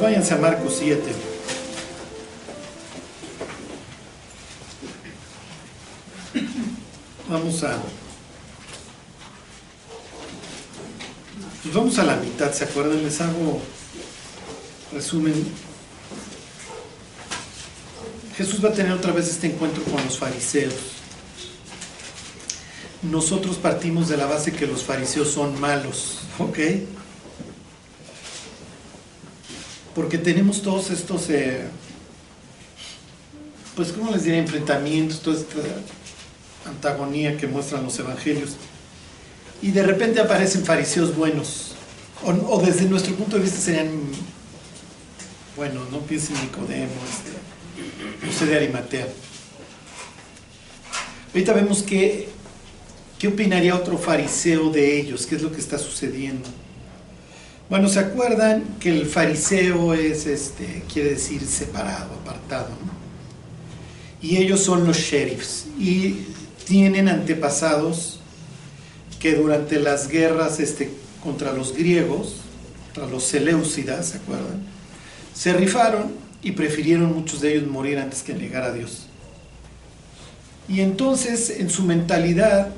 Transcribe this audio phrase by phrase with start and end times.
[0.00, 1.02] Váyanse a Marcos 7.
[7.28, 7.78] Vamos a...
[11.62, 13.02] Pues vamos a la mitad, ¿se acuerdan?
[13.02, 13.60] Les hago
[14.92, 15.34] resumen.
[18.36, 20.74] Jesús va a tener otra vez este encuentro con los fariseos.
[23.02, 26.58] Nosotros partimos de la base que los fariseos son malos, ¿ok?
[30.00, 31.60] Porque tenemos todos estos, eh,
[33.76, 34.38] pues, ¿cómo les diré?
[34.38, 35.60] Enfrentamientos, toda esta
[36.64, 38.52] antagonía que muestran los evangelios.
[39.60, 41.72] Y de repente aparecen fariseos buenos,
[42.24, 43.90] o, desde nuestro punto de vista serían,
[45.54, 49.06] bueno, no piensen en Nicodemo, este, José de Arimatea.
[51.34, 52.26] Ahorita vemos que,
[53.18, 56.48] qué opinaría otro fariseo de ellos, qué es lo que está sucediendo.
[57.70, 62.70] Bueno, ¿se acuerdan que el fariseo es, este, quiere decir separado, apartado?
[62.70, 62.90] ¿no?
[64.20, 66.26] Y ellos son los sheriffs y
[66.66, 68.18] tienen antepasados
[69.20, 70.90] que durante las guerras este,
[71.22, 72.38] contra los griegos,
[72.86, 74.64] contra los Seleucidas, ¿se acuerdan?
[75.32, 76.10] Se rifaron
[76.42, 79.06] y prefirieron muchos de ellos morir antes que negar a Dios.
[80.68, 82.72] Y entonces en su mentalidad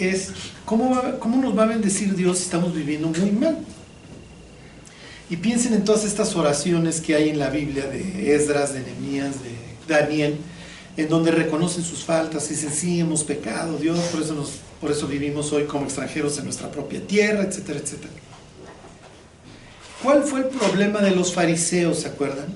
[0.00, 0.30] es,
[0.64, 3.58] ¿cómo, ¿cómo nos va a bendecir Dios si estamos viviendo muy mal?
[5.28, 9.36] Y piensen en todas estas oraciones que hay en la Biblia de Esdras, de Nehemías,
[9.42, 9.50] de
[9.86, 10.36] Daniel,
[10.96, 15.06] en donde reconocen sus faltas y dicen, sí, hemos pecado, Dios, por eso, por eso
[15.06, 18.12] vivimos hoy como extranjeros en nuestra propia tierra, etcétera, etcétera.
[20.02, 22.46] ¿Cuál fue el problema de los fariseos, se acuerdan?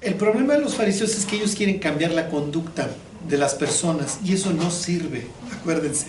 [0.00, 2.88] El problema de los fariseos es que ellos quieren cambiar la conducta
[3.28, 6.06] de las personas y eso no sirve, acuérdense.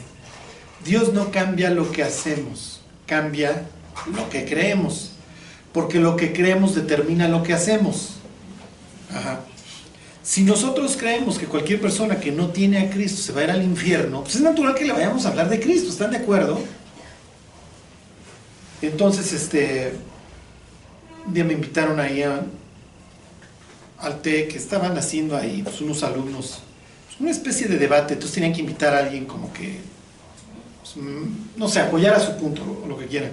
[0.85, 3.65] Dios no cambia lo que hacemos, cambia
[4.15, 5.11] lo que creemos,
[5.73, 8.15] porque lo que creemos determina lo que hacemos.
[10.23, 13.51] Si nosotros creemos que cualquier persona que no tiene a Cristo se va a ir
[13.51, 16.61] al infierno, pues es natural que le vayamos a hablar de Cristo, ¿están de acuerdo?
[18.81, 19.93] Entonces, este,
[21.25, 26.59] un día me invitaron ahí al té que estaban haciendo ahí pues, unos alumnos,
[27.21, 29.77] una especie de debate, entonces tenían que invitar a alguien como que,
[30.81, 33.31] pues, mm, no sé, apoyar a su punto o lo que quieran.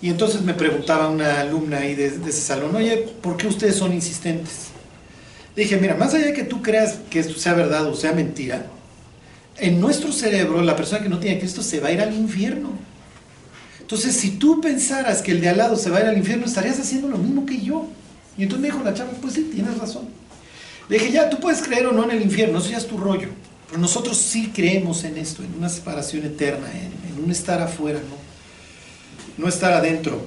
[0.00, 3.76] Y entonces me preguntaba una alumna ahí de, de ese salón, oye, ¿por qué ustedes
[3.76, 4.68] son insistentes?
[5.54, 8.12] Le dije, mira, más allá de que tú creas que esto sea verdad o sea
[8.12, 8.66] mentira,
[9.58, 12.70] en nuestro cerebro la persona que no tiene Cristo se va a ir al infierno.
[13.80, 16.46] Entonces, si tú pensaras que el de al lado se va a ir al infierno,
[16.46, 17.86] estarías haciendo lo mismo que yo.
[18.36, 20.08] Y entonces me dijo la chava, pues sí, tienes razón.
[20.88, 22.96] Le dije, ya, tú puedes creer o no en el infierno, eso ya es tu
[22.96, 23.28] rollo.
[23.68, 29.42] Pero nosotros sí creemos en esto, en una separación eterna, en, un estar afuera, ¿no?
[29.42, 30.24] No estar adentro.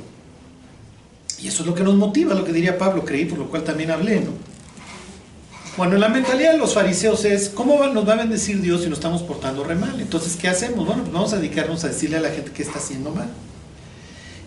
[1.42, 3.64] Y eso es lo que nos motiva, lo que diría Pablo, creí, por lo cual
[3.64, 4.32] también hablé, ¿no?
[5.78, 9.00] Bueno, la mentalidad de los fariseos es, ¿cómo nos va a bendecir Dios si nos
[9.00, 10.00] estamos portando re mal?
[10.02, 10.86] Entonces, ¿qué hacemos?
[10.86, 13.30] Bueno, pues vamos a dedicarnos a decirle a la gente que está haciendo mal.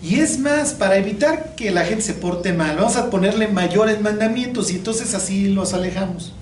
[0.04, 4.02] Y es más, para evitar que la gente se porte mal, vamos a ponerle mayores
[4.02, 6.34] mandamientos y entonces así los alejamos.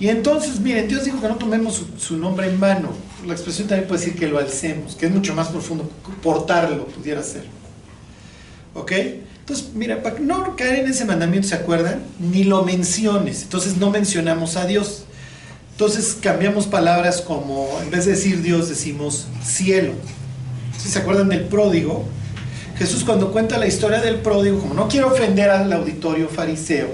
[0.00, 2.94] Y entonces, miren, Dios dijo que no tomemos su, nombre en vano.
[3.26, 5.90] La expresión también puede decir que lo alcemos, que es mucho más profundo,
[6.22, 7.44] portarlo pudiera ser.
[8.72, 8.92] ¿Ok?
[9.40, 12.04] Entonces, mira, para no caer en ese mandamiento, ¿se acuerdan?
[12.18, 13.42] Ni lo menciones.
[13.42, 15.04] Entonces no mencionamos a Dios.
[15.72, 19.92] Entonces cambiamos palabras como, en vez de decir Dios, decimos cielo.
[20.84, 22.04] Si se acuerdan del pródigo,
[22.76, 26.88] Jesús cuando cuenta la historia del pródigo, como no quiero ofender al auditorio fariseo,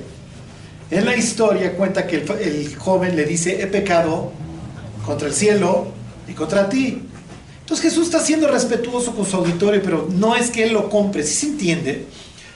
[0.93, 4.31] en la historia cuenta que el, joven le dice, he pecado
[5.05, 5.89] contra el cielo
[6.28, 7.03] y contra ti.
[7.62, 11.25] Entonces Jesús está siendo respetuoso con su auditorio, pero no es que él lo compre,
[11.25, 12.07] si se entiende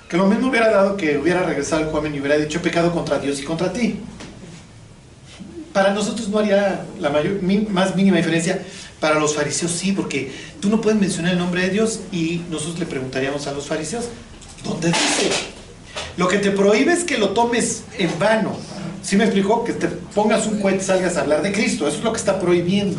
[0.08, 2.92] que lo mismo hubiera dado que hubiera regresado el joven y hubiera dicho, he pecado
[2.92, 3.96] contra Dios y contra ti.
[5.72, 8.62] Para nosotros no haría la mayor, más mínima diferencia,
[9.04, 12.78] para los fariseos sí, porque tú no puedes mencionar el nombre de Dios y nosotros
[12.78, 14.06] le preguntaríamos a los fariseos,
[14.64, 15.30] ¿dónde dice?
[16.16, 18.56] Lo que te prohíbe es que lo tomes en vano.
[19.02, 19.62] ¿Sí me explicó?
[19.62, 21.86] Que te pongas un cohete y salgas a hablar de Cristo.
[21.86, 22.98] Eso es lo que está prohibiendo.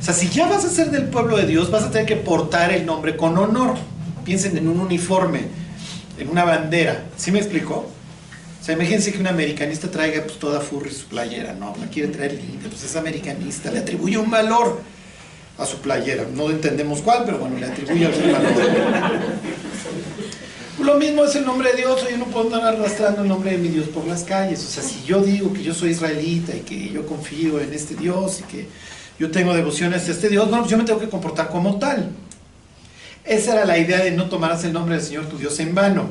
[0.00, 2.14] O sea, si ya vas a ser del pueblo de Dios, vas a tener que
[2.14, 3.74] portar el nombre con honor.
[4.24, 5.46] Piensen en un uniforme,
[6.20, 7.06] en una bandera.
[7.16, 7.90] ¿Sí me explicó?
[8.60, 11.52] O sea, imagínense que un americanista traiga pues, toda furry su playera.
[11.52, 13.72] No, la quiere traer linda, pues es americanista.
[13.72, 14.92] Le atribuye un valor
[15.58, 16.26] a su playera.
[16.34, 18.52] No entendemos cuál, pero bueno, le atribuye algún valor.
[20.82, 23.58] Lo mismo es el nombre de Dios, yo no puedo andar arrastrando el nombre de
[23.58, 24.64] mi Dios por las calles.
[24.64, 27.94] O sea, si yo digo que yo soy israelita y que yo confío en este
[27.94, 28.66] Dios y que
[29.18, 32.10] yo tengo devoción hacia este Dios, no, yo me tengo que comportar como tal.
[33.24, 36.08] Esa era la idea de no tomarás el nombre del Señor tu Dios en vano.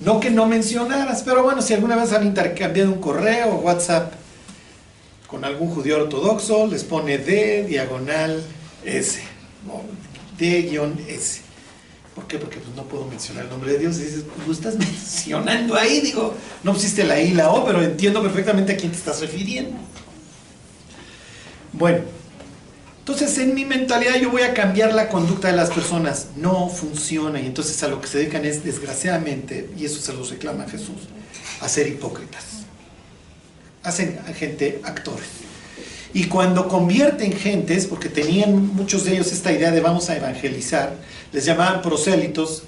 [0.00, 4.14] No que no mencionaras, pero bueno, si alguna vez han intercambiado un correo o WhatsApp
[5.26, 8.42] con algún judío ortodoxo, les pone D diagonal
[8.84, 9.20] S,
[10.38, 11.40] D-S.
[12.14, 12.38] ¿Por qué?
[12.38, 13.98] Porque pues, no puedo mencionar el nombre de Dios.
[13.98, 17.64] Y dices, pues lo estás mencionando ahí, digo, no pusiste la I y la O,
[17.64, 19.76] pero entiendo perfectamente a quién te estás refiriendo.
[21.72, 22.00] Bueno,
[22.98, 26.28] entonces en mi mentalidad yo voy a cambiar la conducta de las personas.
[26.36, 30.30] No funciona y entonces a lo que se dedican es, desgraciadamente, y eso se los
[30.30, 31.08] reclama Jesús,
[31.60, 32.44] a ser hipócritas.
[33.82, 35.49] Hacen a gente actores.
[36.12, 40.94] Y cuando convierten gentes, porque tenían muchos de ellos esta idea de vamos a evangelizar,
[41.32, 42.64] les llamaban prosélitos,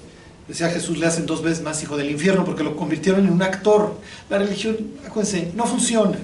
[0.47, 3.41] decía Jesús, le hacen dos veces más hijo del infierno porque lo convirtieron en un
[3.41, 3.99] actor.
[4.29, 6.17] La religión, acuérdense, no funciona.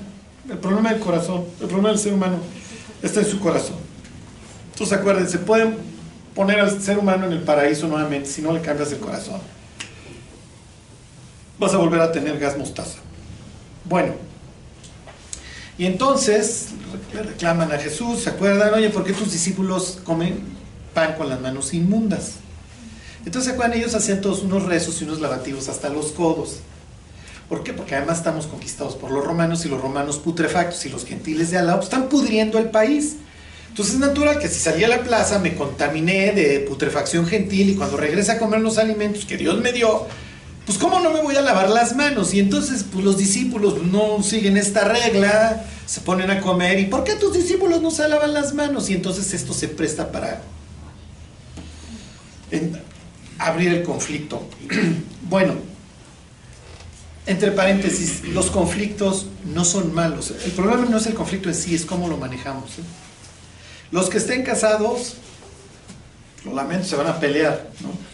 [0.50, 2.38] El problema del corazón, el problema del ser humano
[3.04, 3.76] está en su corazón.
[4.72, 5.78] Entonces acuérdense, pueden
[6.34, 9.42] poner al ser humano en el paraíso nuevamente si no le cambias el corazón.
[11.60, 13.00] Vas a volver a tener gas mostaza.
[13.84, 14.14] Bueno,
[15.80, 16.68] y entonces
[17.14, 18.74] reclaman a Jesús, ¿se acuerdan?
[18.74, 20.42] Oye, ¿por qué tus discípulos comen
[20.94, 22.34] pan con las manos inmundas?
[23.26, 23.78] Entonces, ¿se acuerdan?
[23.80, 26.58] Ellos hacían todos unos rezos y unos lavativos hasta los codos.
[27.48, 27.72] ¿Por qué?
[27.72, 31.60] Porque además estamos conquistados por los romanos y los romanos putrefactos y los gentiles de
[31.60, 33.16] al lado están pudriendo el país.
[33.70, 37.76] Entonces es natural que si salí a la plaza me contaminé de putrefacción gentil y
[37.76, 40.08] cuando regrese a comer los alimentos que Dios me dio,
[40.70, 42.32] pues cómo no me voy a lavar las manos.
[42.36, 46.78] Y entonces pues los discípulos no siguen esta regla, se ponen a comer.
[46.78, 48.88] ¿Y por qué tus discípulos no se lavan las manos?
[48.92, 50.44] Y entonces esto se presta para
[53.40, 54.48] abrir el conflicto.
[55.28, 55.56] bueno,
[57.26, 60.36] entre paréntesis, los conflictos no son malos.
[60.46, 62.78] El problema no es el conflicto en sí, es cómo lo manejamos.
[62.78, 62.84] ¿eh?
[63.90, 65.16] Los que estén casados,
[66.46, 68.09] lo lamento, se van a pelear, ¿no?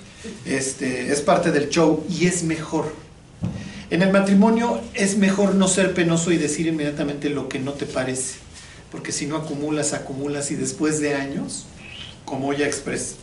[0.45, 2.93] Este, es parte del show y es mejor.
[3.89, 7.85] En el matrimonio es mejor no ser penoso y decir inmediatamente lo que no te
[7.85, 8.35] parece,
[8.91, 11.65] porque si no acumulas, acumulas y después de años,
[12.25, 13.15] como ya expresa.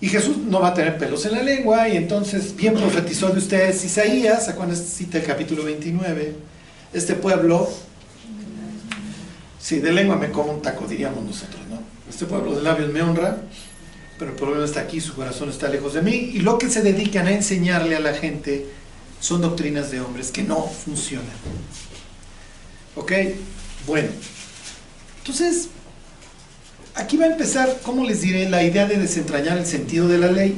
[0.00, 3.38] Y Jesús no va a tener pelos en la lengua y entonces bien profetizó de
[3.38, 6.34] ustedes Isaías, cuando cita el capítulo 29?
[6.92, 7.68] Este pueblo,
[9.58, 11.80] sí, de lengua me como un taco, diríamos nosotros, ¿no?
[12.08, 13.38] Este pueblo de labios me honra,
[14.18, 16.82] pero el problema está aquí, su corazón está lejos de mí, y lo que se
[16.82, 18.66] dedican a enseñarle a la gente
[19.20, 21.26] son doctrinas de hombres que no funcionan.
[22.94, 23.12] ¿Ok?
[23.86, 24.08] Bueno,
[25.18, 25.68] entonces,
[26.94, 28.48] aquí va a empezar, ¿cómo les diré?
[28.48, 30.54] La idea de desentrañar el sentido de la ley,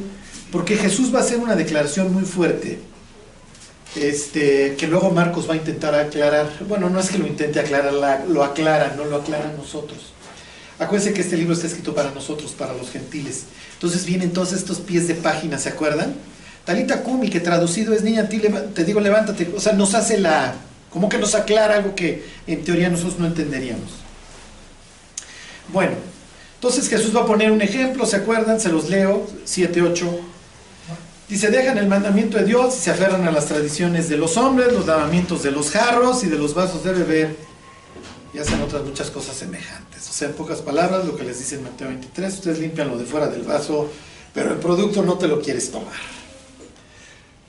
[0.52, 2.78] porque Jesús va a hacer una declaración muy fuerte,
[3.96, 6.50] este, que luego Marcos va a intentar aclarar.
[6.68, 10.12] Bueno, no es que lo intente aclarar, lo aclara, no lo aclara nosotros.
[10.78, 13.44] Acuérdense que este libro está escrito para nosotros, para los gentiles.
[13.74, 16.14] Entonces vienen todos estos pies de página, ¿se acuerdan?
[16.64, 19.50] Talita Kumi, que traducido es niña, te digo levántate.
[19.56, 20.54] O sea, nos hace la.
[20.90, 23.90] como que nos aclara algo que en teoría nosotros no entenderíamos.
[25.72, 25.92] Bueno,
[26.54, 28.60] entonces Jesús va a poner un ejemplo, ¿se acuerdan?
[28.60, 30.20] Se los leo, 7, 8.
[31.28, 34.72] Dice, dejan el mandamiento de Dios y se aferran a las tradiciones de los hombres,
[34.72, 37.47] los lavamientos de los jarros y de los vasos de beber
[38.32, 40.08] y hacen otras muchas cosas semejantes.
[40.08, 42.98] O sea, en pocas palabras, lo que les dice en Mateo 23, ustedes limpian lo
[42.98, 43.90] de fuera del vaso,
[44.34, 45.94] pero el producto no te lo quieres tomar.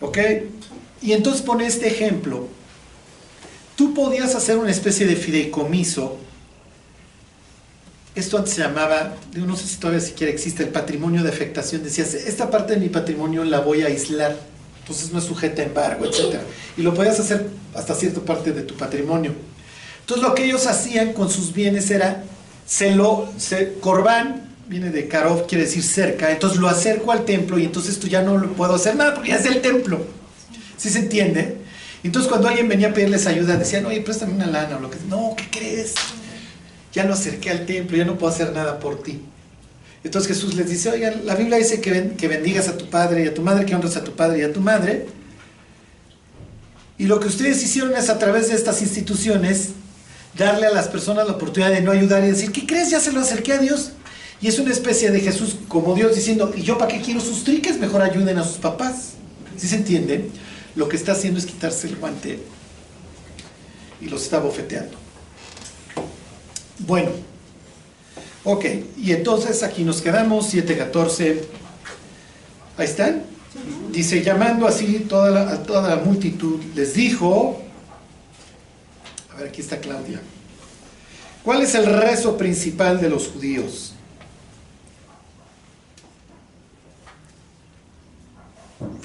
[0.01, 0.17] ¿Ok?
[1.01, 2.47] Y entonces pone este ejemplo.
[3.75, 6.17] Tú podías hacer una especie de fideicomiso.
[8.15, 11.83] Esto antes se llamaba, no sé si todavía siquiera existe, el patrimonio de afectación.
[11.83, 14.35] Decías, esta parte de mi patrimonio la voy a aislar,
[14.79, 16.39] entonces no es sujeta a embargo, etc.
[16.75, 19.33] Y lo podías hacer hasta cierta parte de tu patrimonio.
[20.09, 22.23] Entonces lo que ellos hacían con sus bienes era,
[22.65, 27.59] se lo, se, Corbán, viene de Karov, quiere decir cerca, entonces lo acerco al templo
[27.59, 30.03] y entonces esto ya no lo puedo hacer nada porque ya es el templo.
[30.77, 31.57] ¿Sí se entiende?
[32.03, 34.97] Entonces cuando alguien venía a pedirles ayuda, decían, oye, préstame una lana o lo que
[35.07, 35.93] No, ¿qué crees?
[36.91, 39.21] Ya lo acerqué al templo, ya no puedo hacer nada por ti.
[40.03, 43.27] Entonces Jesús les dice, oigan, la Biblia dice que, que bendigas a tu padre y
[43.27, 45.05] a tu madre, que honres a tu padre y a tu madre.
[46.97, 49.73] Y lo que ustedes hicieron es a través de estas instituciones
[50.37, 52.89] darle a las personas la oportunidad de no ayudar y decir, ¿qué crees?
[52.89, 53.91] Ya se lo acerqué a Dios.
[54.41, 57.43] Y es una especie de Jesús como Dios diciendo, ¿y yo para qué quiero sus
[57.43, 57.77] triques?
[57.77, 59.13] Mejor ayuden a sus papás.
[59.57, 60.29] ¿Sí se entiende?
[60.75, 62.39] Lo que está haciendo es quitarse el guante
[64.01, 64.97] y los está bofeteando.
[66.79, 67.11] Bueno,
[68.45, 68.65] ok,
[68.97, 71.41] y entonces aquí nos quedamos, 7.14.
[72.77, 73.23] Ahí están.
[73.91, 77.61] Dice, llamando así toda a toda la multitud, les dijo,
[79.47, 80.19] aquí está Claudia.
[81.43, 83.93] ¿Cuál es el rezo principal de los judíos?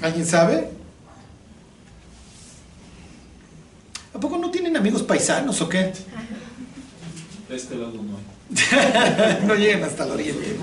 [0.02, 0.68] ¿Alguien sabe?
[4.12, 5.92] ¿A poco no tienen amigos paisanos o qué?
[7.48, 8.24] De este lado no hay.
[9.46, 10.56] no llegan hasta el oriente.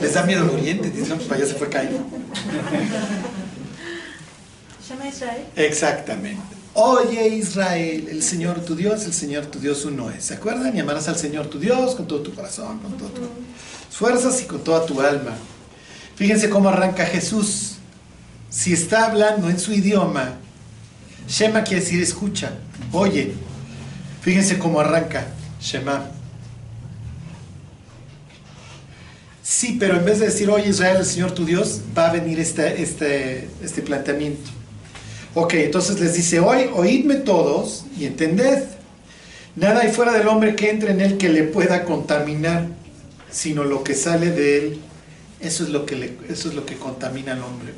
[0.00, 1.90] Les da miedo el oriente, dicen, no, pues para allá se fue Caín.
[5.56, 6.57] Exactamente.
[6.80, 10.26] Oye Israel, el Señor tu Dios, el Señor tu Dios uno es.
[10.26, 10.76] ¿Se acuerdan?
[10.76, 13.26] Y amarás al Señor tu Dios con todo tu corazón, con todas tus
[13.90, 15.32] fuerzas y con toda tu alma.
[16.14, 17.78] Fíjense cómo arranca Jesús.
[18.48, 20.36] Si está hablando en su idioma,
[21.26, 22.52] Shema quiere decir escucha,
[22.92, 23.32] oye.
[24.20, 25.26] Fíjense cómo arranca
[25.60, 26.04] Shema.
[29.42, 32.38] Sí, pero en vez de decir, oye Israel, el Señor tu Dios, va a venir
[32.38, 34.57] este, este, este planteamiento.
[35.34, 38.64] Ok, entonces les dice, hoy oídme todos y entended.
[39.56, 42.66] Nada hay fuera del hombre que entre en él que le pueda contaminar,
[43.30, 44.80] sino lo que sale de él.
[45.40, 47.72] Eso es lo que, eso es lo que contamina al hombre.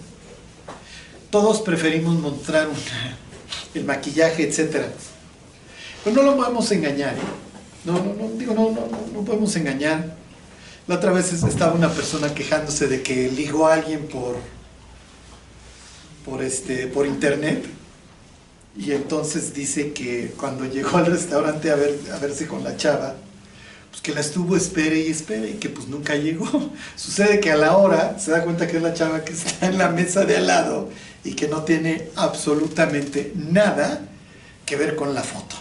[1.30, 2.68] Todos preferimos mostrar
[3.74, 4.86] el maquillaje, etc.
[6.04, 7.14] Pero no lo podemos engañar.
[7.14, 7.18] ¿eh?
[7.84, 10.16] No, no, no, digo, no, no, no, no podemos engañar.
[10.86, 14.36] La otra vez estaba una persona quejándose de que ligó a alguien por,
[16.24, 17.64] por, este, por internet
[18.76, 23.14] y entonces dice que cuando llegó al restaurante a, ver, a verse con la chava,
[23.90, 26.48] pues que la estuvo espere y espere y que pues nunca llegó.
[26.96, 29.78] Sucede que a la hora se da cuenta que es la chava que está en
[29.78, 30.88] la mesa de al lado
[31.24, 34.02] y que no tiene absolutamente nada
[34.64, 35.56] que ver con la foto.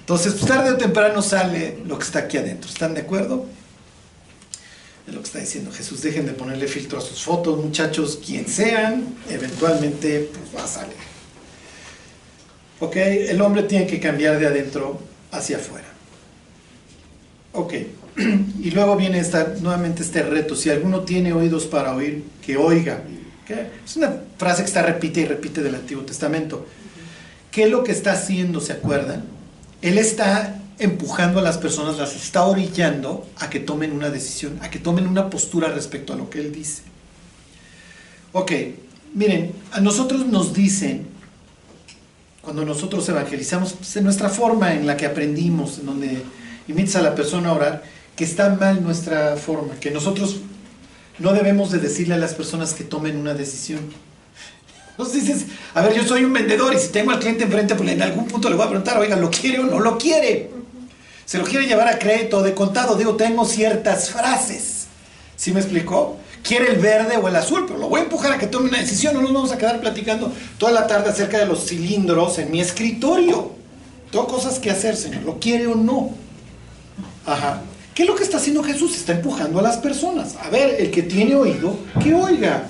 [0.00, 2.68] Entonces, pues tarde o temprano sale lo que está aquí adentro.
[2.68, 3.46] ¿Están de acuerdo?
[5.06, 6.02] Es lo que está diciendo Jesús.
[6.02, 10.96] Dejen de ponerle filtro a sus fotos, muchachos, quien sean, eventualmente pues va a salir.
[12.80, 15.00] Ok, el hombre tiene que cambiar de adentro
[15.32, 15.88] hacia afuera.
[17.52, 17.74] Ok,
[18.62, 20.54] y luego viene esta, nuevamente este reto.
[20.54, 23.02] Si alguno tiene oídos para oír, que oiga.
[23.84, 26.66] Es una frase que está repite y repite del Antiguo Testamento.
[27.50, 28.60] ¿Qué es lo que está haciendo?
[28.60, 29.24] ¿Se acuerdan?
[29.82, 34.70] Él está empujando a las personas, las está orillando a que tomen una decisión, a
[34.70, 36.82] que tomen una postura respecto a lo que él dice.
[38.32, 38.52] Ok,
[39.14, 41.06] miren, a nosotros nos dicen,
[42.40, 46.22] cuando nosotros evangelizamos, pues, en nuestra forma en la que aprendimos, en donde
[46.66, 47.82] imitas a la persona a orar,
[48.16, 50.40] que está mal nuestra forma, que nosotros
[51.18, 53.80] no debemos de decirle a las personas que tomen una decisión.
[54.92, 57.90] Entonces dices, a ver, yo soy un vendedor y si tengo al cliente enfrente, pues
[57.90, 60.59] en algún punto le voy a preguntar, oiga, ¿lo quiere o no lo quiere?
[61.30, 62.96] Se lo quiere llevar a crédito de contado.
[62.96, 64.86] Digo, tengo ciertas frases.
[65.36, 66.16] ¿Sí me explicó?
[66.42, 68.78] Quiere el verde o el azul, pero lo voy a empujar a que tome una
[68.78, 69.14] decisión.
[69.14, 72.60] No nos vamos a quedar platicando toda la tarde acerca de los cilindros en mi
[72.60, 73.52] escritorio.
[74.10, 75.22] Tengo cosas que hacer, Señor.
[75.22, 76.10] ¿Lo quiere o no?
[77.24, 77.62] Ajá.
[77.94, 78.96] ¿Qué es lo que está haciendo Jesús?
[78.96, 80.34] Está empujando a las personas.
[80.44, 82.64] A ver, el que tiene oído, que oiga.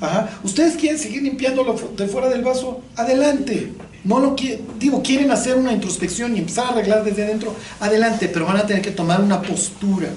[0.00, 0.28] Ajá.
[0.44, 2.80] ¿Ustedes quieren seguir limpiándolo fu- de fuera del vaso?
[2.94, 3.72] Adelante.
[4.04, 7.54] No lo quieren, digo, quieren hacer una introspección y empezar a arreglar desde adentro.
[7.80, 10.08] Adelante, pero van a tener que tomar una postura.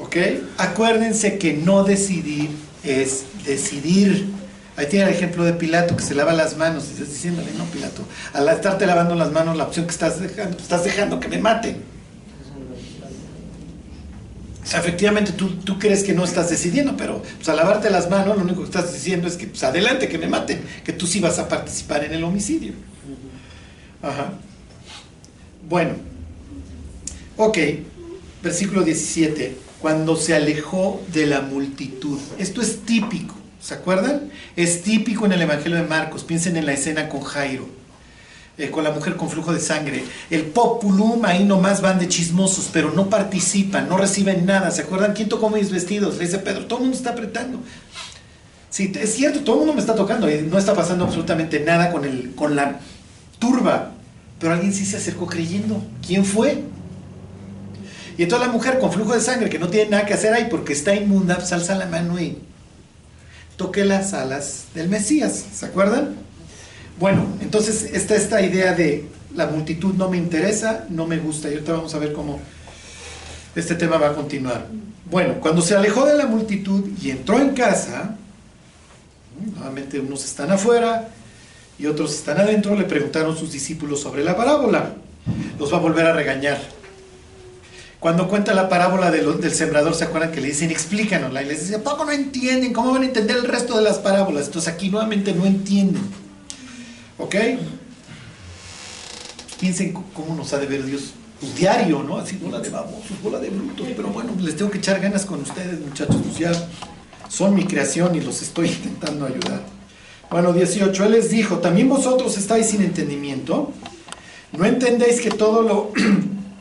[0.00, 0.16] ¿Ok?
[0.58, 2.50] Acuérdense que no decidir
[2.84, 4.26] es decidir.
[4.76, 6.86] Ahí tiene el ejemplo de Pilato que se lava las manos.
[6.88, 8.02] Y estás diciéndole, no, Pilato,
[8.32, 11.93] al estarte lavando las manos, la opción que estás dejando, estás dejando que me maten.
[14.64, 18.08] O sea, efectivamente tú, tú crees que no estás decidiendo, pero pues, al lavarte las
[18.08, 21.06] manos lo único que estás diciendo es que pues, adelante, que me maten, que tú
[21.06, 22.72] sí vas a participar en el homicidio.
[24.00, 24.32] Ajá.
[25.68, 25.92] Bueno,
[27.36, 27.58] ok,
[28.42, 32.18] versículo 17, cuando se alejó de la multitud.
[32.38, 34.30] Esto es típico, ¿se acuerdan?
[34.56, 37.83] Es típico en el Evangelio de Marcos, piensen en la escena con Jairo
[38.56, 40.04] eh, con la mujer con flujo de sangre.
[40.30, 44.70] El populum ahí nomás van de chismosos, pero no participan, no reciben nada.
[44.70, 46.18] ¿Se acuerdan quién tocó mis vestidos?
[46.18, 47.58] Le dice Pedro, todo el mundo está apretando.
[48.70, 51.90] Sí, es cierto, todo el mundo me está tocando y no está pasando absolutamente nada
[51.90, 52.78] con, el, con la
[53.38, 53.90] turba.
[54.38, 55.82] Pero alguien sí se acercó creyendo.
[56.06, 56.62] ¿Quién fue?
[58.16, 60.46] Y entonces la mujer con flujo de sangre que no tiene nada que hacer ahí
[60.48, 62.38] porque está inmunda, pues alza la mano y
[63.56, 65.44] toque las alas del Mesías.
[65.52, 66.23] ¿Se acuerdan?
[66.98, 71.48] Bueno, entonces está esta idea de la multitud no me interesa, no me gusta.
[71.48, 72.40] Y ahorita vamos a ver cómo
[73.54, 74.66] este tema va a continuar.
[75.10, 78.16] Bueno, cuando se alejó de la multitud y entró en casa,
[79.56, 81.08] nuevamente unos están afuera
[81.78, 84.94] y otros están adentro, le preguntaron sus discípulos sobre la parábola.
[85.58, 86.60] Los va a volver a regañar.
[87.98, 91.42] Cuando cuenta la parábola del sembrador, ¿se acuerdan que le dicen explícanosla?
[91.42, 92.72] Y les dice, poco no entienden?
[92.72, 94.46] ¿Cómo van a entender el resto de las parábolas?
[94.46, 96.02] Entonces aquí nuevamente no entienden.
[97.18, 97.36] ¿Ok?
[99.60, 102.18] Piensen cómo nos ha de ver Dios pues, diario, ¿no?
[102.18, 103.86] Así bola de babosos, bola de brutos.
[103.96, 106.16] Pero bueno, les tengo que echar ganas con ustedes, muchachos.
[106.22, 106.52] Pues ya
[107.28, 109.62] son mi creación y los estoy intentando ayudar.
[110.30, 113.72] Bueno, 18, Él les dijo, ¿también vosotros estáis sin entendimiento?
[114.52, 115.92] ¿No entendéis que todo lo,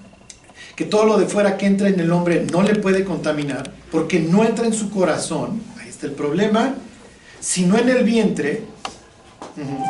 [0.76, 3.72] que todo lo de fuera que entra en el hombre no le puede contaminar?
[3.92, 6.76] Porque no entra en su corazón, ahí está el problema,
[7.40, 8.64] sino en el vientre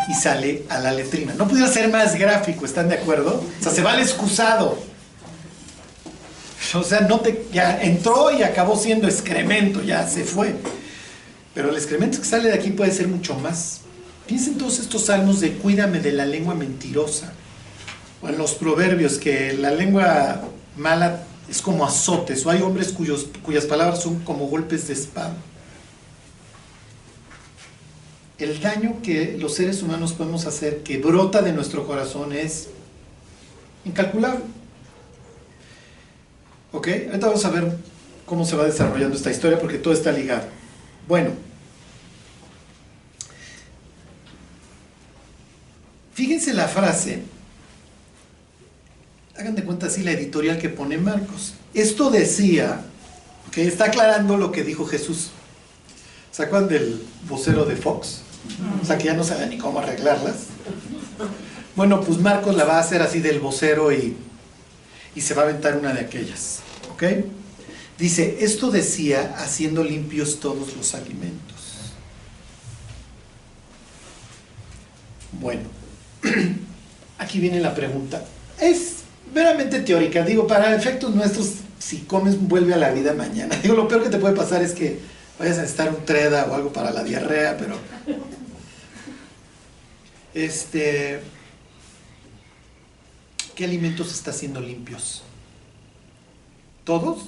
[0.10, 1.34] y sale a la letrina.
[1.36, 3.44] No pudiera ser más gráfico, ¿están de acuerdo?
[3.60, 4.78] O sea, se va al excusado.
[6.74, 10.56] O sea, no te, ya entró y acabó siendo excremento, ya se fue.
[11.54, 13.82] Pero el excremento que sale de aquí puede ser mucho más.
[14.26, 17.34] Piensen todos estos salmos de cuídame de la lengua mentirosa.
[18.22, 20.42] O en los proverbios que la lengua
[20.78, 25.36] mala es como azotes, o hay hombres cuyas palabras son como golpes de espada.
[28.44, 32.68] El daño que los seres humanos podemos hacer, que brota de nuestro corazón, es
[33.86, 34.42] incalculable.
[36.74, 36.90] ¿Ok?
[37.08, 37.78] Ahorita vamos a ver
[38.26, 40.44] cómo se va desarrollando esta historia porque todo está ligado.
[41.08, 41.30] Bueno,
[46.14, 47.22] fíjense la frase,
[49.38, 51.54] hagan de cuenta así la editorial que pone Marcos.
[51.74, 52.84] Esto decía,
[53.54, 55.30] que está aclarando lo que dijo Jesús.
[56.30, 58.23] ¿Se acuerdan del vocero de Fox?
[58.82, 60.36] O sea, que ya no sabe ni cómo arreglarlas.
[61.76, 64.16] Bueno, pues Marcos la va a hacer así del vocero y,
[65.16, 66.60] y se va a aventar una de aquellas.
[66.94, 67.04] ¿Ok?
[67.98, 71.54] Dice, esto decía haciendo limpios todos los alimentos.
[75.40, 75.62] Bueno,
[77.18, 78.24] aquí viene la pregunta.
[78.60, 83.56] Es veramente teórica, digo, para efectos nuestros, si comes vuelve a la vida mañana.
[83.64, 85.00] Digo, lo peor que te puede pasar es que
[85.40, 87.78] vayas a necesitar un treda o algo para la diarrea, pero...
[90.34, 91.22] Este...
[93.56, 95.22] ¿Qué alimentos está haciendo limpios?
[96.84, 97.20] ¿Todos?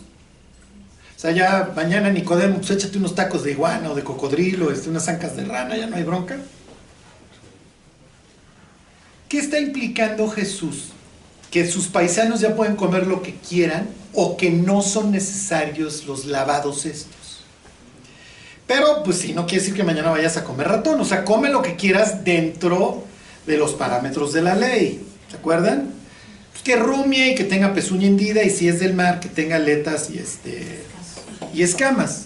[1.16, 4.90] O sea, ya mañana Nicodemo, pues échate unos tacos de iguana o de cocodrilo, este,
[4.90, 6.40] unas zancas de rana, ya no hay bronca.
[9.30, 10.90] ¿Qué está implicando Jesús?
[11.52, 16.26] Que sus paisanos ya pueden comer lo que quieran o que no son necesarios los
[16.26, 17.25] lavados estos.
[18.68, 21.00] Pero, pues sí, no quiere decir que mañana vayas a comer ratón.
[21.00, 23.04] O sea, come lo que quieras dentro
[23.46, 25.06] de los parámetros de la ley.
[25.30, 25.94] ¿Se acuerdan?
[26.52, 29.58] Pues que rumie y que tenga pezuña hendida y si es del mar, que tenga
[29.58, 30.84] aletas y este
[31.54, 32.26] y escamas.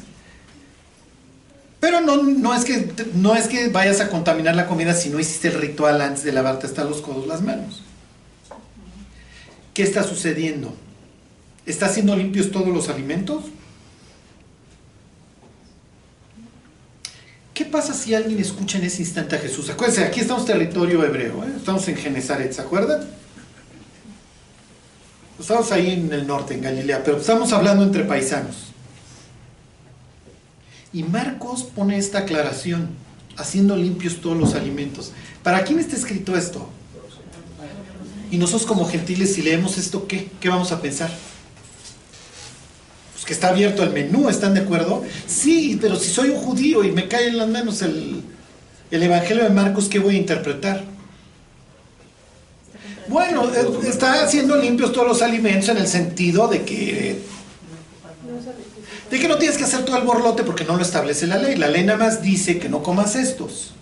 [1.80, 5.19] Pero no, no, es que, no es que vayas a contaminar la comida si no
[5.19, 7.84] hiciste el ritual antes de lavarte hasta los codos las manos.
[9.73, 10.75] ¿Qué está sucediendo?
[11.65, 13.45] ¿Está haciendo limpios todos los alimentos?
[17.59, 19.69] ¿Qué pasa si alguien escucha en ese instante a Jesús?
[19.69, 21.55] Acuérdense, aquí estamos territorio hebreo, ¿eh?
[21.57, 23.01] estamos en Genezaret, ¿se acuerdan?
[25.37, 28.71] Estamos ahí en el norte, en Galilea, pero estamos hablando entre paisanos.
[30.93, 32.91] Y Marcos pone esta aclaración,
[33.35, 35.11] haciendo limpios todos los alimentos.
[35.43, 36.69] ¿Para quién está escrito esto?
[38.31, 40.31] Y nosotros como gentiles, si leemos esto, ¿qué?
[40.39, 41.11] ¿Qué vamos a pensar?
[43.19, 45.03] Pues que está abierto el menú, ¿están de acuerdo?
[45.27, 48.23] Sí, pero si soy un judío y me cae en las manos el,
[48.91, 50.86] el Evangelio de Marcos, ¿qué voy a interpretar?
[53.10, 53.51] Bueno,
[53.84, 57.19] está haciendo limpios todos los alimentos en el sentido de que
[59.12, 61.58] de que no tienes que hacer todo el borlote porque no lo establece la ley.
[61.58, 63.73] La ley nada más dice que no comas estos.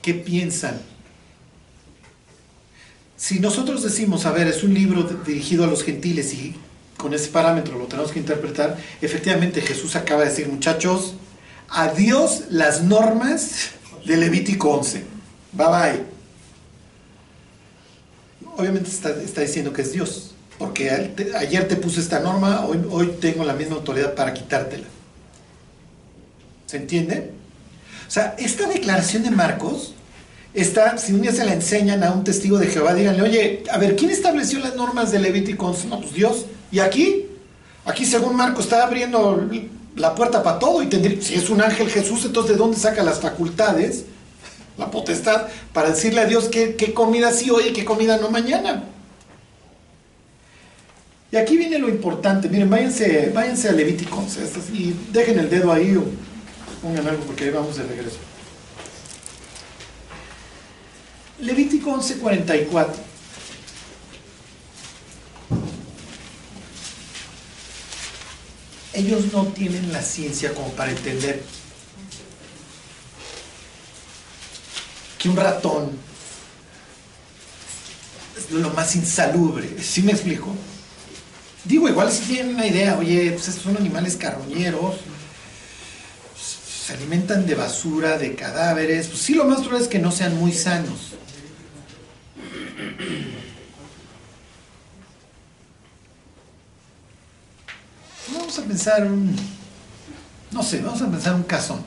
[0.00, 0.80] ¿Qué piensan?
[3.22, 6.56] Si nosotros decimos, a ver, es un libro dirigido a los gentiles y
[6.96, 11.14] con ese parámetro lo tenemos que interpretar, efectivamente Jesús acaba de decir, muchachos,
[11.68, 13.70] adiós las normas
[14.04, 15.04] de Levítico 11.
[15.52, 16.04] Bye bye
[18.56, 23.44] obviamente está, diciendo que es Dios, porque ayer te puse esta norma, hoy, hoy tengo
[23.44, 24.88] la misma autoridad para quitártela.
[26.66, 27.30] ¿Se entiende?
[28.08, 29.94] O sea, esta declaración de Marcos
[30.54, 33.78] está, si un día se la enseñan a un testigo de Jehová, díganle, oye, a
[33.78, 35.74] ver, ¿quién estableció las normas de Levítico?
[35.88, 36.46] No, pues Dios.
[36.70, 37.26] ¿Y aquí?
[37.84, 39.48] Aquí, según Marcos, está abriendo
[39.96, 43.02] la puerta para todo y tendría, si es un ángel Jesús, entonces ¿de dónde saca
[43.02, 44.04] las facultades
[44.78, 48.84] la potestad para decirle a Dios qué, comida sí hoy y qué comida no mañana.
[51.30, 52.48] Y aquí viene lo importante.
[52.48, 54.40] Miren, váyanse, váyanse a Levítico 11
[54.74, 56.04] y dejen el dedo ahí o
[56.82, 58.18] pongan algo porque ahí vamos de regreso.
[61.42, 62.94] Levítico 11:44.
[68.94, 71.42] Ellos no tienen la ciencia como para entender
[75.18, 75.90] que un ratón
[78.38, 79.82] es lo más insalubre.
[79.82, 80.54] ¿Sí me explico?
[81.64, 84.96] Digo, igual si tienen una idea, oye, pues estos son animales carroñeros,
[86.86, 90.36] se alimentan de basura, de cadáveres, pues sí, lo más probable es que no sean
[90.36, 91.14] muy sanos.
[98.34, 99.34] Vamos a pensar un,
[100.50, 101.82] no sé, vamos a pensar un casón.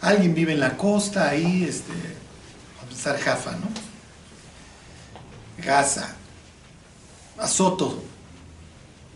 [0.00, 3.68] Alguien vive en la costa, ahí, este, vamos a pensar Jafa, ¿no?
[5.64, 6.16] Gaza,
[7.38, 8.02] Azoto,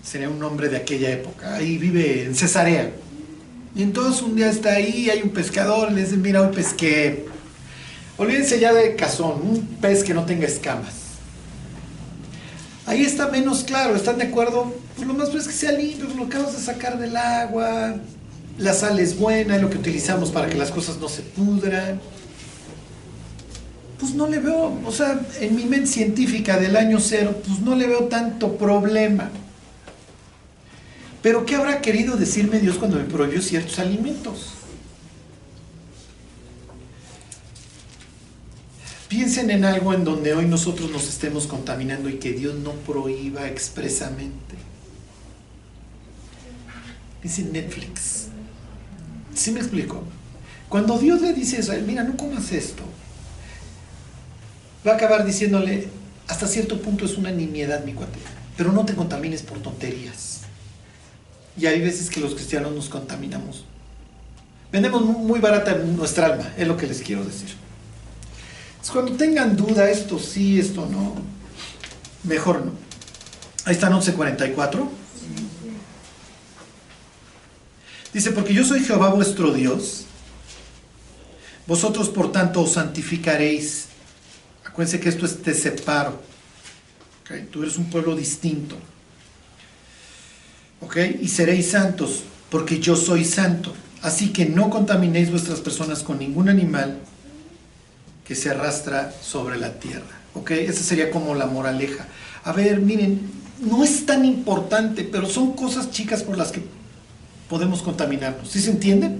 [0.02, 2.92] sería un nombre de aquella época, ahí vive en Cesarea.
[3.74, 7.26] Y entonces un día está ahí, hay un pescador, le dice, mira, hoy pesqué.
[8.18, 10.94] Olvídense ya de cazón, un pez que no tenga escamas.
[12.86, 14.72] Ahí está menos claro, ¿están de acuerdo?
[14.94, 17.96] Pues lo más es que sea limpio, lo acabas de sacar del agua,
[18.58, 22.00] la sal es buena, es lo que utilizamos para que las cosas no se pudran.
[23.98, 27.74] Pues no le veo, o sea, en mi mente científica del año cero, pues no
[27.74, 29.30] le veo tanto problema.
[31.22, 34.55] Pero ¿qué habrá querido decirme Dios cuando me prohibió ciertos alimentos?
[39.08, 43.46] Piensen en algo en donde hoy nosotros nos estemos contaminando y que Dios no prohíba
[43.46, 44.56] expresamente.
[47.22, 48.26] Dice Netflix.
[49.34, 50.02] ¿Sí me explico?
[50.68, 52.82] Cuando Dios le dice eso, mira, no comas esto,
[54.86, 55.88] va a acabar diciéndole,
[56.26, 58.18] hasta cierto punto es una nimiedad, mi cuate,
[58.56, 60.40] pero no te contamines por tonterías.
[61.56, 63.64] Y hay veces que los cristianos nos contaminamos.
[64.72, 67.65] Vendemos muy barata nuestra alma, es lo que les quiero decir.
[68.92, 71.14] Cuando tengan duda, esto sí, esto no,
[72.22, 72.72] mejor no.
[73.64, 74.88] Ahí están 1144.
[78.12, 80.04] Dice, porque yo soy Jehová vuestro Dios,
[81.66, 83.86] vosotros por tanto os santificaréis.
[84.64, 86.22] Acuérdense que esto es te separo.
[87.50, 88.76] Tú eres un pueblo distinto.
[91.20, 93.74] Y seréis santos, porque yo soy santo.
[94.00, 97.00] Así que no contaminéis vuestras personas con ningún animal
[98.26, 100.20] que se arrastra sobre la tierra.
[100.34, 100.50] ¿Ok?
[100.50, 102.06] Esa sería como la moraleja.
[102.44, 103.20] A ver, miren,
[103.60, 106.62] no es tan importante, pero son cosas chicas por las que
[107.48, 108.50] podemos contaminarnos.
[108.50, 109.10] ¿Sí se entiende?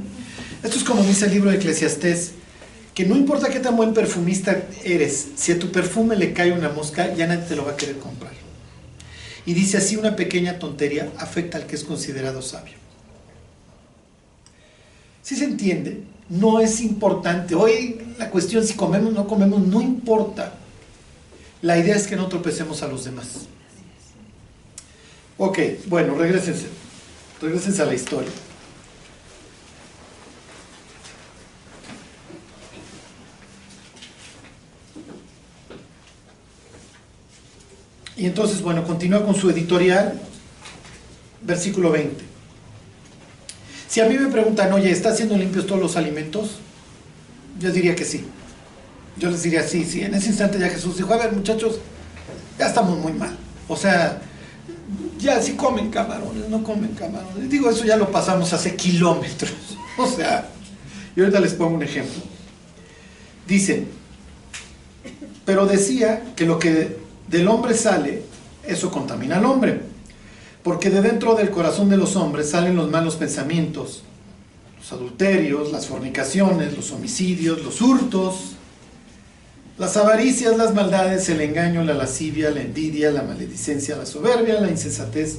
[0.62, 2.33] Esto es como dice el libro de Eclesiastés,
[2.95, 6.71] que no importa qué tan buen perfumista eres, si a tu perfume le cae una
[6.71, 8.33] mosca, ya nadie te lo va a querer comprar.
[9.45, 12.75] Y dice así, una pequeña tontería afecta al que es considerado sabio.
[15.23, 16.03] ¿Sí se entiende?
[16.29, 17.55] No es importante.
[17.55, 20.55] Hoy la cuestión si comemos o no comemos no importa.
[21.62, 23.47] La idea es que no tropecemos a los demás.
[25.39, 26.67] Ok, bueno, regresense.
[27.41, 28.31] Regresense a la historia.
[38.17, 40.19] Y entonces, bueno, continúa con su editorial,
[41.43, 42.26] versículo 20.
[43.97, 46.59] Si a mí me preguntan, oye, ¿está haciendo limpios todos los alimentos?
[47.59, 48.27] Yo diría que sí.
[49.17, 50.03] Yo les diría sí, sí.
[50.03, 51.79] En ese instante ya Jesús dijo, a ver muchachos,
[52.59, 53.35] ya estamos muy mal.
[53.69, 54.21] O sea,
[55.19, 57.49] ya si comen camarones, no comen camarones.
[57.49, 59.55] Digo, eso ya lo pasamos hace kilómetros.
[59.97, 60.47] O sea,
[61.17, 62.23] y ahorita les pongo un ejemplo.
[63.49, 63.87] Dice,
[65.47, 68.25] pero decía que lo que del hombre sale,
[68.63, 69.96] eso contamina al hombre.
[70.66, 74.02] Porque de dentro del corazón de los hombres salen los malos pensamientos,
[74.76, 78.57] los adulterios, las fornicaciones, los homicidios, los hurtos,
[79.79, 84.68] las avaricias, las maldades, el engaño, la lascivia, la envidia, la maledicencia, la soberbia, la
[84.68, 85.38] insensatez.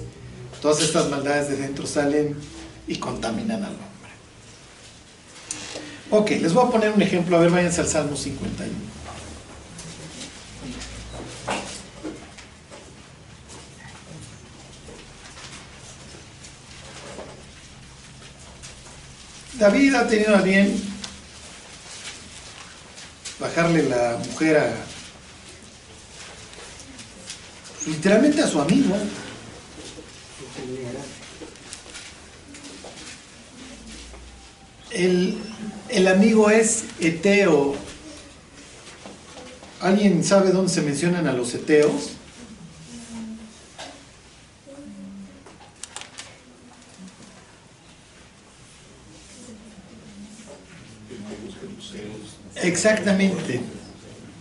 [0.61, 2.33] Todas estas maldades de dentro salen
[2.87, 4.11] y contaminan al hombre.
[6.09, 7.35] Ok, les voy a poner un ejemplo.
[7.35, 8.86] A ver, váyanse al Salmo 51.
[19.59, 20.79] David ha tenido a bien
[23.39, 24.71] bajarle la mujer a
[27.87, 28.95] literalmente a su amigo.
[34.91, 35.37] El,
[35.89, 37.75] el amigo es Eteo.
[39.79, 42.11] ¿Alguien sabe dónde se mencionan a los Eteos?
[52.87, 53.59] Exactamente.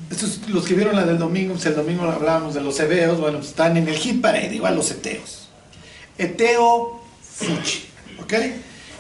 [0.09, 3.39] Estos, los que vieron la del domingo, pues el domingo hablábamos de los hebeos, bueno,
[3.39, 5.49] pues están en el hit igual los eteos.
[6.17, 7.87] Eteo Fuchi,
[8.23, 8.35] ¿ok?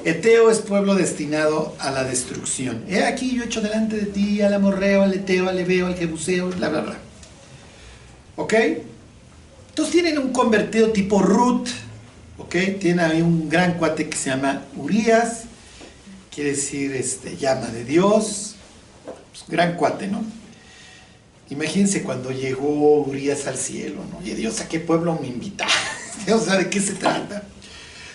[0.05, 2.85] Eteo es pueblo destinado a la destrucción.
[2.89, 5.95] He aquí yo he hecho delante de ti al amorreo, al eteo, al ebeo, al
[5.95, 6.97] jebuseo, bla, bla, bla.
[8.35, 8.55] ¿Ok?
[9.69, 11.69] Entonces tienen un convertido tipo Ruth,
[12.39, 12.57] ¿ok?
[12.81, 15.45] Tiene ahí un gran cuate que se llama Urias,
[16.35, 18.56] quiere decir este, llama de Dios,
[19.39, 20.25] pues, gran cuate, ¿no?
[21.51, 24.27] Imagínense cuando llegó Urias al cielo, ¿no?
[24.27, 25.67] Y Dios, ¿a qué pueblo me invita?
[26.33, 27.45] o sea, ¿de qué se trata?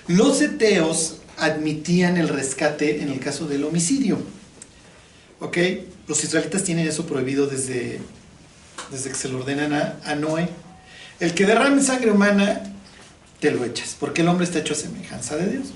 [0.08, 4.20] Los eteos admitían el rescate en el caso del homicidio.
[5.40, 5.58] ¿Ok?
[6.08, 8.00] Los israelitas tienen eso prohibido desde,
[8.92, 10.50] desde que se lo ordenan a, a Noé.
[11.20, 12.62] El que derrame sangre humana,
[13.40, 15.68] te lo echas, porque el hombre está hecho a semejanza de Dios.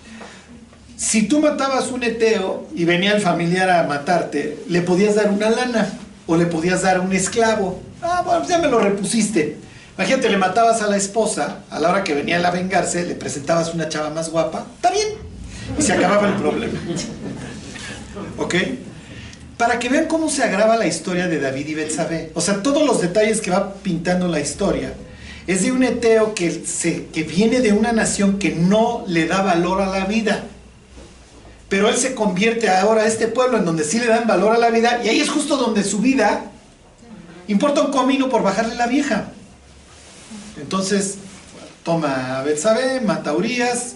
[0.98, 5.50] Si tú matabas un eteo y venía el familiar a matarte, le podías dar una
[5.50, 5.90] lana
[6.28, 7.82] o le podías dar un esclavo.
[8.02, 9.58] Ah, bueno, ya me lo repusiste.
[9.98, 13.74] Imagínate, le matabas a la esposa, a la hora que venía a vengarse, le presentabas
[13.74, 15.08] una chava más guapa, está bien,
[15.78, 16.80] y se acababa el problema.
[18.38, 18.56] ¿Ok?
[19.58, 22.32] Para que vean cómo se agrava la historia de David y Betsabé.
[22.36, 24.94] O sea, todos los detalles que va pintando la historia
[25.48, 29.44] es de un eteo que, se, que viene de una nación que no le da
[29.44, 30.44] valor a la vida.
[31.70, 34.58] Pero él se convierte ahora a este pueblo en donde sí le dan valor a
[34.58, 36.52] la vida y ahí es justo donde su vida
[37.48, 39.32] importa un comino por bajarle la vieja.
[40.62, 41.16] Entonces
[41.84, 43.96] toma a Betsabé, mata a Urias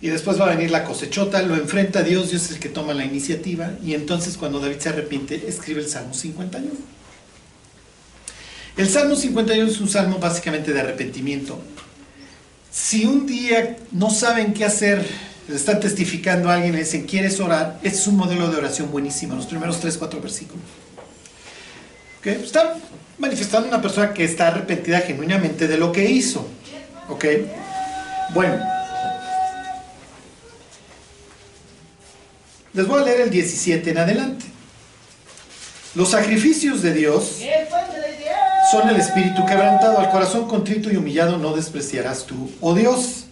[0.00, 2.68] y después va a venir la cosechota, lo enfrenta a Dios, Dios es el que
[2.68, 6.70] toma la iniciativa y entonces cuando David se arrepiente escribe el Salmo 51.
[8.76, 11.58] El Salmo 51 es un salmo básicamente de arrepentimiento.
[12.70, 15.06] Si un día no saben qué hacer,
[15.48, 17.78] están testificando a alguien y le dicen, ¿quieres orar?
[17.82, 20.64] Este es un modelo de oración buenísimo, los primeros 3, 4 versículos.
[22.18, 22.40] ¿Okay?
[22.42, 22.74] Está
[23.18, 26.46] manifestando una persona que está arrepentida genuinamente de lo que hizo.
[28.34, 28.58] Bueno.
[32.72, 34.44] Les voy a leer el 17 en adelante.
[35.94, 37.38] Los sacrificios de Dios
[38.70, 43.25] son el espíritu quebrantado, al corazón contrito y humillado no despreciarás tú, oh Dios.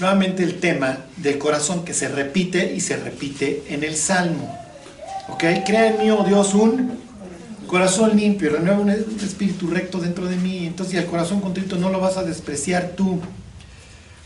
[0.00, 4.58] Nuevamente el tema del corazón que se repite y se repite en el Salmo.
[5.28, 5.44] ¿Ok?
[5.66, 6.98] Crea en mí, oh Dios, un
[7.66, 10.66] corazón limpio, renueva un espíritu recto dentro de mí.
[10.66, 13.20] Entonces, el corazón contrito no lo vas a despreciar tú.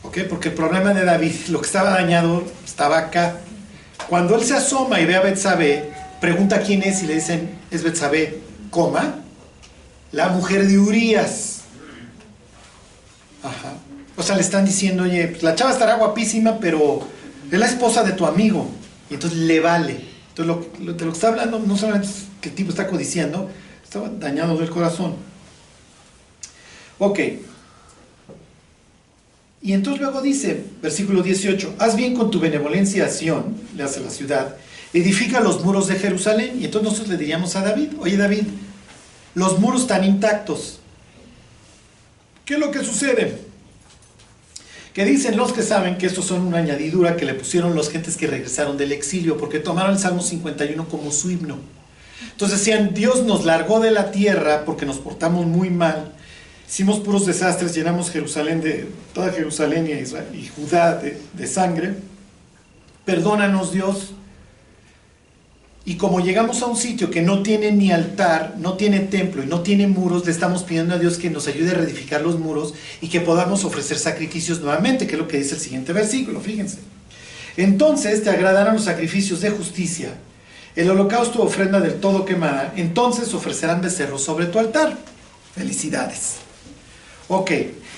[0.04, 0.18] ¿Ok?
[0.28, 3.38] Porque el problema de David, lo que estaba dañado, estaba acá.
[4.08, 7.82] Cuando él se asoma y ve a Betsabé, pregunta quién es y le dicen, es
[7.82, 8.38] Betsabé,
[8.70, 9.16] coma,
[10.12, 11.62] la mujer de Urias.
[13.42, 13.72] Ajá.
[14.16, 17.06] O sea, le están diciendo, oye, pues, la chava estará guapísima, pero
[17.50, 18.68] es la esposa de tu amigo.
[19.10, 20.00] Y entonces le vale.
[20.28, 23.50] Entonces, lo, de lo que está hablando no solamente es que el tipo está codiciando,
[23.82, 25.14] está dañado del corazón.
[26.98, 27.20] Ok.
[29.62, 34.00] Y entonces luego dice, versículo 18, haz bien con tu benevolencia a Sión, le hace
[34.00, 34.56] la ciudad,
[34.92, 36.60] edifica los muros de Jerusalén.
[36.60, 38.44] Y entonces nosotros le diríamos a David, oye David,
[39.34, 40.80] los muros están intactos.
[42.44, 43.38] ¿Qué es lo que sucede?
[44.94, 48.16] Que dicen los que saben que estos son una añadidura que le pusieron los gentes
[48.16, 51.58] que regresaron del exilio, porque tomaron el Salmo 51 como su himno.
[52.30, 56.12] Entonces decían, Dios nos largó de la tierra porque nos portamos muy mal,
[56.66, 61.94] hicimos puros desastres, llenamos Jerusalén de, toda Jerusalén y, y Judá de sangre.
[63.04, 64.14] Perdónanos Dios,
[65.86, 69.46] y como llegamos a un sitio que no tiene ni altar, no tiene templo y
[69.46, 72.72] no tiene muros, le estamos pidiendo a Dios que nos ayude a reedificar los muros
[73.02, 76.78] y que podamos ofrecer sacrificios nuevamente, que es lo que dice el siguiente versículo, fíjense.
[77.58, 80.14] Entonces te agradarán los sacrificios de justicia,
[80.74, 84.96] el holocausto ofrenda del todo quemada, entonces ofrecerán becerros sobre tu altar.
[85.54, 86.36] Felicidades.
[87.28, 87.50] Ok,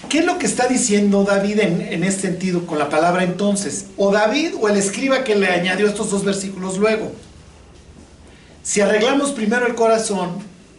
[0.09, 3.87] ¿qué es lo que está diciendo David en, en este sentido con la palabra entonces?
[3.97, 7.13] ¿O David o el escriba que le añadió estos dos versículos luego?
[8.67, 10.39] Si arreglamos primero el corazón,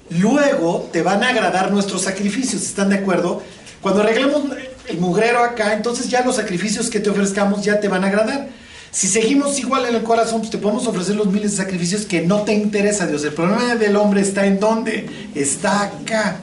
[0.10, 3.42] luego te van a agradar nuestros sacrificios, ¿están de acuerdo?
[3.82, 4.44] Cuando arreglemos
[4.90, 8.50] el mugrero acá, entonces ya los sacrificios que te ofrezcamos ya te van a agradar.
[8.92, 12.24] Si seguimos igual en el corazón, pues te podemos ofrecer los miles de sacrificios que
[12.24, 13.24] no te interesa Dios.
[13.24, 15.10] El problema del hombre está en dónde?
[15.34, 16.42] Está acá.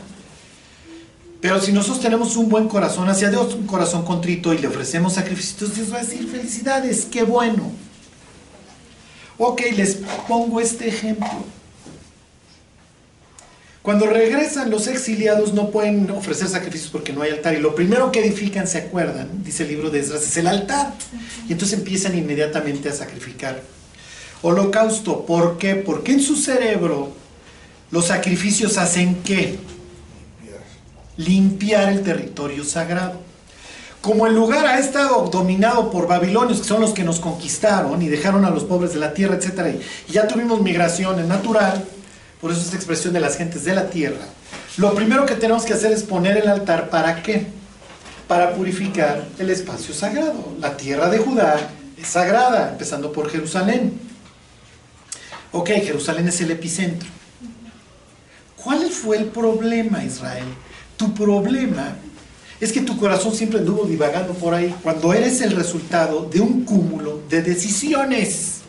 [1.43, 5.13] Pero si nosotros tenemos un buen corazón hacia Dios, un corazón contrito y le ofrecemos
[5.13, 7.84] sacrificios, Dios va a decir felicidades, qué bueno.
[9.39, 9.97] Ok, les
[10.29, 11.29] pongo este ejemplo.
[13.83, 17.55] Cuando regresan los exiliados no pueden ofrecer sacrificios porque no hay altar.
[17.55, 19.45] Y lo primero que edifican, ¿se acuerdan?
[19.45, 20.95] Dice el libro de Esdras, es el altar.
[21.49, 23.61] Y entonces empiezan inmediatamente a sacrificar.
[24.41, 25.75] Holocausto, ¿por qué?
[25.75, 27.13] Porque en su cerebro
[27.91, 29.59] los sacrificios hacen qué?
[31.19, 33.21] Limpiar el territorio sagrado.
[34.05, 38.11] Como el lugar ha estado dominado por babilonios, que son los que nos conquistaron y
[38.11, 39.81] dejaron a los pobres de la tierra, etc.
[40.07, 41.83] Y ya tuvimos migración, es natural,
[42.39, 44.27] por eso esta expresión de las gentes de la tierra.
[44.77, 47.47] Lo primero que tenemos que hacer es poner el altar, ¿para qué?
[48.29, 50.55] Para purificar el espacio sagrado.
[50.61, 51.57] La tierra de Judá
[51.97, 53.99] es sagrada, empezando por Jerusalén.
[55.53, 57.09] Ok, Jerusalén es el epicentro.
[58.63, 60.45] ¿Cuál fue el problema, Israel?
[60.99, 61.97] Tu problema
[62.65, 66.65] es que tu corazón siempre anduvo divagando por ahí cuando eres el resultado de un
[66.65, 68.63] cúmulo de decisiones.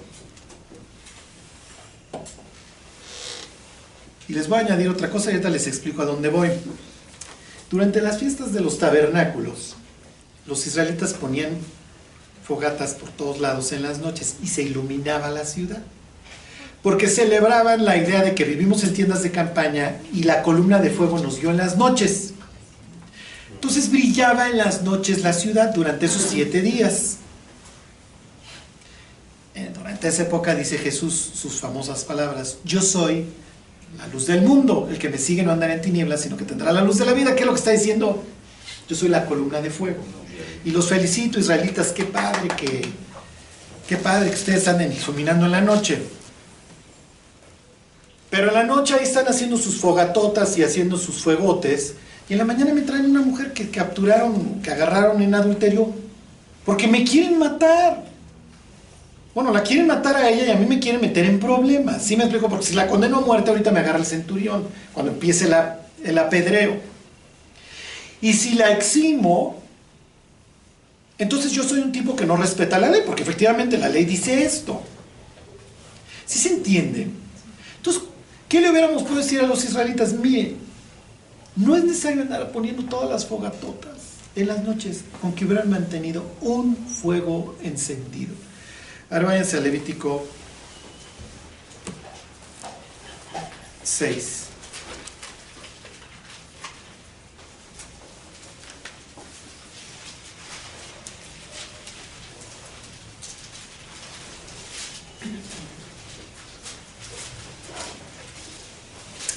[4.28, 6.50] Y les voy a añadir otra cosa y ahorita les explico a dónde voy.
[7.72, 9.76] Durante las fiestas de los tabernáculos,
[10.46, 11.52] los israelitas ponían
[12.44, 15.82] fogatas por todos lados en las noches y se iluminaba la ciudad.
[16.84, 20.92] Porque celebraban la idea de que vivimos en tiendas de campaña y la columna de
[20.92, 22.35] fuego nos dio en las noches.
[23.68, 27.18] Entonces brillaba en las noches la ciudad durante esos siete días.
[29.56, 33.26] Eh, durante esa época dice Jesús sus famosas palabras, yo soy
[33.98, 36.72] la luz del mundo, el que me sigue no andará en tinieblas, sino que tendrá
[36.72, 37.34] la luz de la vida.
[37.34, 38.24] ¿Qué es lo que está diciendo?
[38.88, 40.04] Yo soy la columna de fuego.
[40.64, 42.88] Y los felicito, israelitas, qué padre que,
[43.90, 46.04] qué padre que ustedes anden iluminando en la noche.
[48.30, 51.96] Pero en la noche ahí están haciendo sus fogatotas y haciendo sus fuegotes
[52.28, 55.94] y en la mañana me traen una mujer que capturaron, que agarraron en adulterio,
[56.66, 58.04] porque me quieren matar.
[59.36, 62.02] Bueno, la quieren matar a ella y a mí me quieren meter en problemas.
[62.02, 62.50] ¿Sí me explico?
[62.50, 65.48] Porque si la condeno a muerte, ahorita me agarra el centurión, cuando empiece
[66.04, 66.78] el apedreo.
[68.22, 69.62] Y si la eximo,
[71.18, 74.44] entonces yo soy un tipo que no respeta la ley, porque efectivamente la ley dice
[74.44, 74.82] esto.
[76.26, 77.08] ¿Sí se entiende?
[77.78, 78.04] Entonces,
[78.50, 80.14] ¿qué le hubiéramos podido decir a los israelitas?
[80.14, 80.56] Mire,
[81.56, 83.96] no es necesario andar poniendo todas las fogatotas
[84.36, 88.34] en las noches con que hubieran mantenido un fuego encendido.
[89.10, 90.26] Ahora a Levítico
[93.84, 94.45] 6.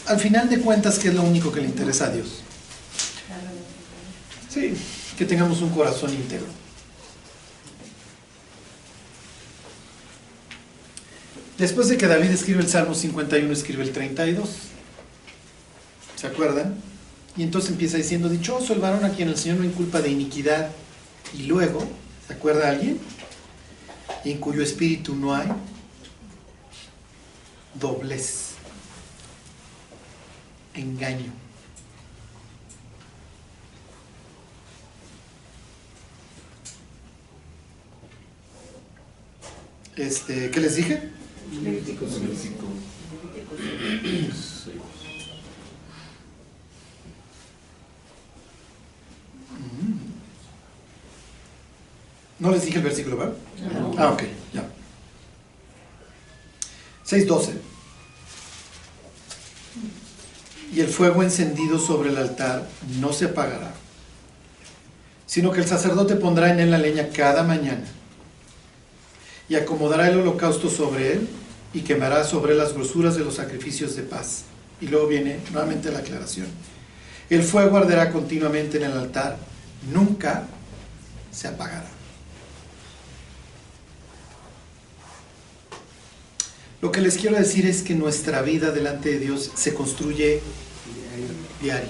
[0.08, 2.40] Al final de cuentas, ¿qué es lo único que le interesa a Dios?
[4.48, 4.74] Sí,
[5.18, 6.46] que tengamos un corazón íntegro.
[11.58, 14.48] Después de que David escribe el Salmo 51, escribe el 32.
[16.16, 16.76] ¿Se acuerdan?
[17.36, 20.70] Y entonces empieza diciendo, dichoso el varón a quien el Señor no inculpa de iniquidad.
[21.36, 21.86] Y luego,
[22.26, 22.98] ¿se acuerda alguien?
[24.24, 25.48] En cuyo espíritu no hay
[27.74, 28.47] doblez
[30.78, 31.32] engaño.
[39.96, 41.10] Este, ¿Qué les dije?
[52.38, 53.34] ¿No les dije el versículo, ¿verdad?
[53.98, 54.70] Ah, ok, ya.
[57.04, 57.67] 6.12
[60.72, 62.66] y el fuego encendido sobre el altar
[63.00, 63.72] no se apagará,
[65.26, 67.84] sino que el sacerdote pondrá en él la leña cada mañana
[69.48, 71.28] y acomodará el holocausto sobre él
[71.72, 74.44] y quemará sobre las grosuras de los sacrificios de paz.
[74.80, 76.46] Y luego viene nuevamente la aclaración.
[77.30, 79.36] El fuego arderá continuamente en el altar,
[79.92, 80.46] nunca
[81.30, 81.97] se apagará.
[86.80, 90.40] Lo que les quiero decir es que nuestra vida delante de Dios se construye
[91.60, 91.88] diario.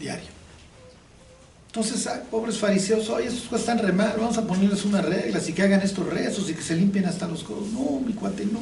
[0.00, 0.32] Diario.
[1.68, 5.62] Entonces, pobres fariseos, oye, esos están re mal, vamos a ponerles unas reglas y que
[5.62, 7.68] hagan estos rezos y que se limpien hasta los codos.
[7.68, 8.60] No, mi cuate, no.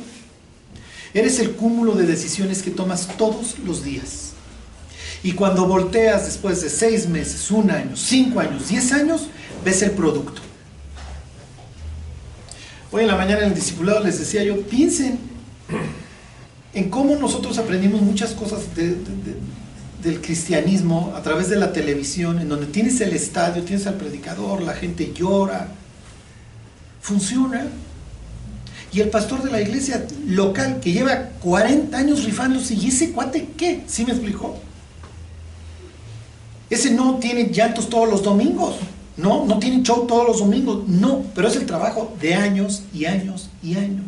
[1.13, 4.31] Eres el cúmulo de decisiones que tomas todos los días.
[5.23, 9.27] Y cuando volteas después de seis meses, un año, cinco años, diez años,
[9.65, 10.41] ves el producto.
[12.93, 15.17] Hoy en la mañana en el discipulado les decía yo, piensen
[16.75, 22.67] en cómo nosotros aprendimos muchas cosas del cristianismo a través de la televisión, en donde
[22.67, 25.69] tienes el estadio, tienes al predicador, la gente llora.
[27.01, 27.67] Funciona.
[28.93, 33.51] Y el pastor de la iglesia local que lleva 40 años rifándose, ¿y ese cuate
[33.57, 33.85] qué?
[33.87, 34.59] ¿Sí me explicó?
[36.69, 38.75] Ese no tiene llantos todos los domingos.
[39.21, 43.05] No, no tienen show todos los domingos, no, pero es el trabajo de años y
[43.05, 44.07] años y años.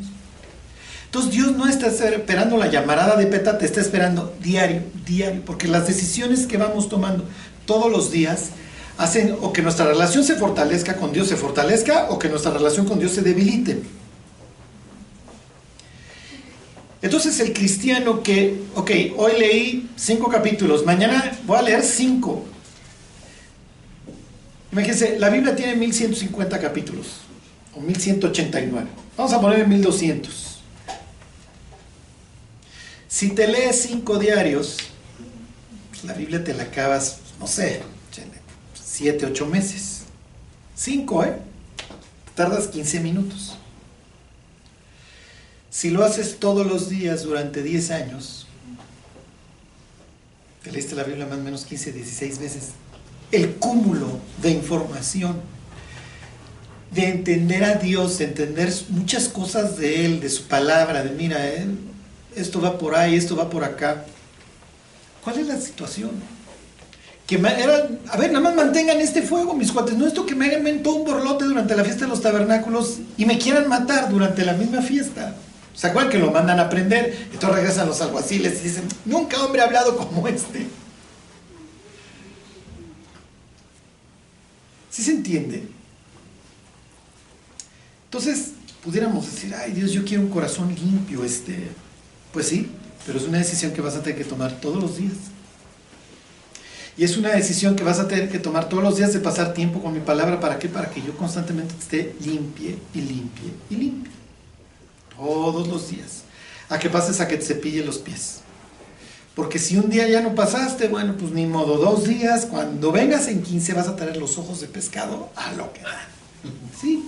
[1.04, 5.68] Entonces Dios no está esperando la llamarada de peta, te está esperando diario, diario, porque
[5.68, 7.24] las decisiones que vamos tomando
[7.66, 8.50] todos los días
[8.96, 12.86] hacen o que nuestra relación se fortalezca con Dios, se fortalezca o que nuestra relación
[12.86, 13.82] con Dios se debilite.
[17.02, 22.44] Entonces el cristiano que, ok, hoy leí cinco capítulos, mañana voy a leer cinco.
[24.72, 27.18] Imagínense, la Biblia tiene 1150 capítulos,
[27.74, 28.88] o 1189.
[29.16, 30.60] Vamos a poner 1200.
[33.06, 34.78] Si te lees cinco diarios,
[35.90, 37.82] pues la Biblia te la acabas, no sé,
[38.74, 40.04] siete, ocho meses.
[40.74, 41.36] Cinco, ¿eh?
[42.34, 43.56] Tardas 15 minutos.
[45.70, 48.46] Si lo haces todos los días durante 10 años,
[50.62, 52.68] te leíste la Biblia más o menos 15, 16 veces,
[53.32, 55.40] el cúmulo de información,
[56.90, 61.48] de entender a Dios, de entender muchas cosas de Él, de su palabra, de mira,
[61.48, 61.66] eh,
[62.36, 64.04] esto va por ahí, esto va por acá.
[65.24, 66.10] ¿Cuál es la situación?
[67.26, 69.96] Que era, a ver, nada más mantengan este fuego, mis cuates.
[69.96, 73.24] No esto que me hagan todo un borlote durante la fiesta de los tabernáculos y
[73.24, 75.34] me quieran matar durante la misma fiesta.
[75.74, 77.28] ¿Se acuerdan que lo mandan a prender?
[77.40, 80.66] Todos regresan los alguaciles y dicen, nunca hombre ha hablado como este.
[84.92, 85.66] ¿Sí se entiende?
[88.04, 88.50] Entonces,
[88.84, 91.56] pudiéramos decir, ay Dios, yo quiero un corazón limpio, este.
[92.30, 92.70] Pues sí,
[93.06, 95.14] pero es una decisión que vas a tener que tomar todos los días.
[96.98, 99.54] Y es una decisión que vas a tener que tomar todos los días de pasar
[99.54, 100.38] tiempo con mi palabra.
[100.40, 100.68] ¿Para qué?
[100.68, 104.12] Para que yo constantemente esté limpie y limpie y limpie.
[105.16, 106.24] Todos los días.
[106.68, 108.41] A que pases a que te cepille los pies.
[109.34, 113.28] Porque si un día ya no pasaste, bueno, pues ni modo, dos días, cuando vengas
[113.28, 116.08] en 15 vas a tener los ojos de pescado a lo que da.
[116.80, 117.02] ¿Sí?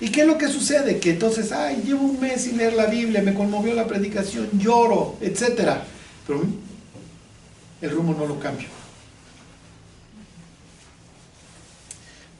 [0.00, 0.98] ¿Y qué es lo que sucede?
[0.98, 5.16] Que entonces, ay, llevo un mes sin leer la Biblia, me conmovió la predicación, lloro,
[5.20, 5.78] etc.
[6.26, 6.42] Pero
[7.80, 8.68] el rumbo no lo cambio.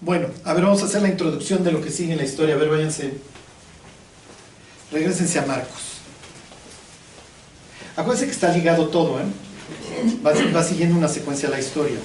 [0.01, 2.55] Bueno, a ver, vamos a hacer la introducción de lo que sigue en la historia.
[2.55, 3.15] A ver, váyanse.
[4.93, 5.88] Regrésense a Marcos.
[7.99, 9.25] Acuérdense que está ligado todo, ¿eh?
[10.25, 11.97] Va, siguiendo una secuencia la historia.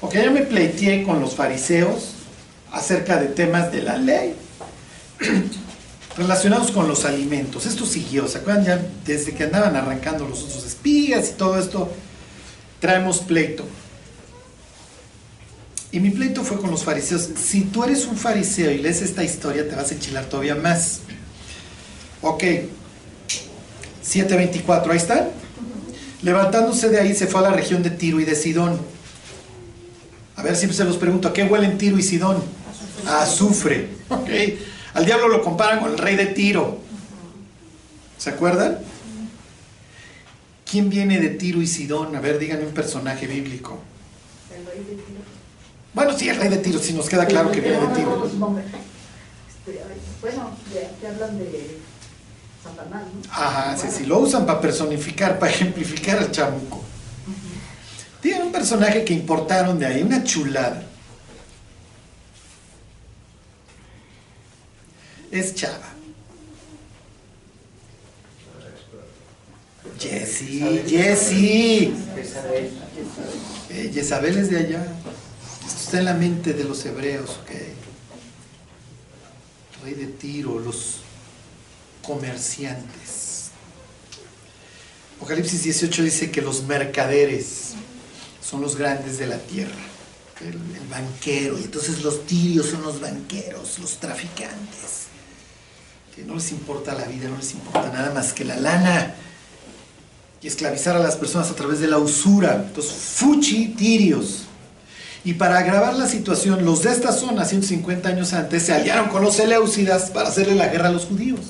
[0.00, 2.12] Ok, ya me pleiteé con los fariseos
[2.72, 4.34] acerca de temas de la ley
[6.16, 7.66] relacionados con los alimentos.
[7.66, 8.86] Esto siguió, ¿se acuerdan ya?
[9.04, 11.92] Desde que andaban arrancando los otros espigas y todo esto,
[12.80, 13.66] traemos pleito.
[15.92, 17.28] Y mi pleito fue con los fariseos.
[17.36, 21.00] Si tú eres un fariseo y lees esta historia, te vas a enchilar todavía más.
[22.22, 22.44] Ok.
[24.06, 25.28] 7.24, ahí está.
[26.22, 28.80] Levantándose de ahí se fue a la región de Tiro y de Sidón.
[30.36, 32.42] A ver, siempre se los pregunto, ¿a qué huelen Tiro y Sidón?
[33.06, 33.88] A azufre.
[34.08, 34.28] Ok.
[34.94, 36.78] Al diablo lo comparan con el rey de Tiro.
[38.18, 38.78] ¿Se acuerdan?
[40.68, 42.16] ¿Quién viene de Tiro y Sidón?
[42.16, 43.78] A ver, díganme un personaje bíblico.
[44.50, 45.20] El rey de Tiro.
[45.94, 48.30] Bueno, sí, el rey de Tiro, si nos queda claro que viene de Tiro.
[50.20, 50.50] Bueno,
[51.00, 51.78] te hablan de
[52.66, 53.32] Satanás, ¿no?
[53.32, 56.82] Ajá, sí, sí, lo usan para personificar, para ejemplificar al chamuco.
[58.20, 60.82] Tienen un personaje que importaron de ahí, una chulada.
[65.30, 65.92] es Chava.
[69.98, 71.92] Jesse, Jesse.
[73.70, 74.86] Eh, Jezabel es de allá.
[75.66, 77.50] Esto está en la mente de los hebreos, ok.
[79.82, 81.00] Rey de Tiro, los
[82.06, 83.50] comerciantes.
[85.16, 87.72] Apocalipsis 18 dice que los mercaderes
[88.42, 89.74] son los grandes de la tierra.
[90.40, 90.58] El,
[90.90, 91.58] banquero.
[91.58, 95.06] Y entonces los tirios son los banqueros, los traficantes
[96.14, 99.14] que no les importa la vida, no les importa nada más que la lana
[100.40, 102.64] y esclavizar a las personas a través de la usura.
[102.66, 104.44] Entonces, fuchi tirios.
[105.24, 109.22] Y para agravar la situación, los de esta zona, 150 años antes, se aliaron con
[109.22, 111.40] los Eleusidas para hacerle la guerra a los judíos.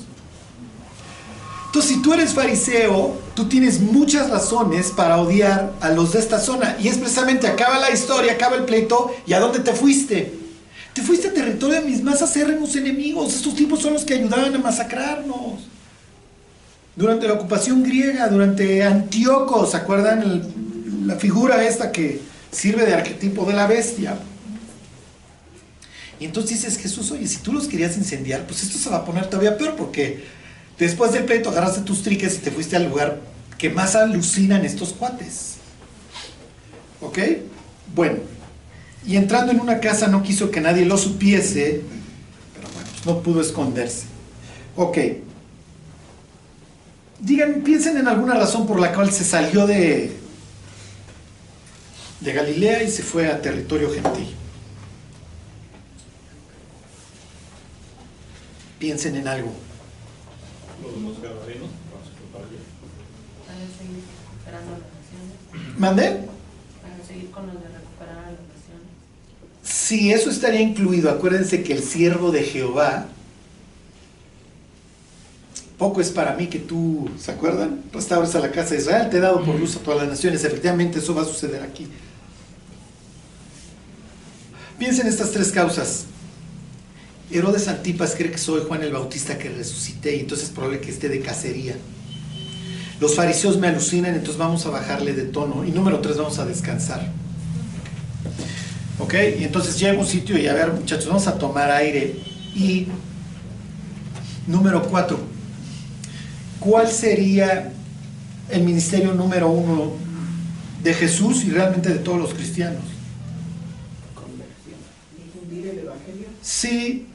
[1.77, 6.39] Entonces, si tú eres fariseo, tú tienes muchas razones para odiar a los de esta
[6.39, 6.75] zona.
[6.79, 10.33] Y es precisamente, acaba la historia, acaba el pleito, ¿y a dónde te fuiste?
[10.93, 13.35] Te fuiste a territorio de mis más acérrimos enemigos.
[13.35, 15.67] Estos tipos son los que ayudaban a masacrarnos.
[16.95, 20.41] Durante la ocupación griega, durante Antíoco, ¿se acuerdan?
[21.05, 22.19] la figura esta que
[22.49, 24.17] sirve de arquetipo de la bestia.
[26.19, 29.05] Y entonces dices, Jesús, oye, si tú los querías incendiar, pues esto se va a
[29.05, 30.36] poner todavía peor porque
[30.77, 33.19] después del pleito agarraste tus triques y te fuiste al lugar
[33.57, 35.55] que más alucinan estos cuates.
[37.01, 37.19] ¿Ok?
[37.95, 38.19] Bueno.
[39.05, 41.81] Y entrando en una casa no quiso que nadie lo supiese,
[42.53, 44.05] pero bueno, no pudo esconderse.
[44.75, 44.97] Ok.
[47.19, 50.11] Digan, piensen en alguna razón por la cual se salió de,
[52.19, 54.35] de Galilea y se fue a territorio gentil.
[58.77, 59.66] Piensen en algo.
[60.95, 61.17] Los
[64.47, 65.77] recuperando las naciones.
[65.77, 66.27] ¿Mandé?
[66.81, 68.87] Para seguir con lo de recuperar a las naciones.
[69.63, 71.09] Sí, eso estaría incluido.
[71.09, 73.07] Acuérdense que el siervo de Jehová,
[75.77, 77.83] poco es para mí que tú, ¿se acuerdan?
[77.91, 80.43] Restaures a la casa de Israel, te he dado por luz a todas las naciones.
[80.43, 81.87] Efectivamente, eso va a suceder aquí.
[84.77, 86.05] Piensen en estas tres causas.
[87.29, 90.91] Herodes Antipas cree que soy Juan el Bautista que resucité y entonces es probable que
[90.91, 91.75] esté de cacería.
[92.99, 95.63] Los fariseos me alucinan, entonces vamos a bajarle de tono.
[95.65, 97.11] Y número tres, vamos a descansar.
[98.97, 99.13] ¿Ok?
[99.39, 102.15] Y entonces llego a un sitio y a ver, muchachos, vamos a tomar aire.
[102.55, 102.87] Y
[104.47, 105.19] número cuatro,
[106.59, 107.71] ¿cuál sería
[108.49, 109.91] el ministerio número uno
[110.81, 112.81] de Jesús y realmente de todos los cristianos?
[114.15, 114.79] Conversión.
[115.15, 116.27] Difundir el Evangelio.
[116.41, 117.05] Sí,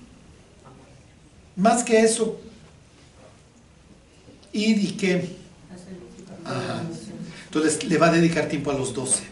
[1.56, 2.40] más que eso.
[4.52, 5.36] ¿Y y qué?
[7.46, 9.22] Entonces le va a dedicar tiempo a los doce.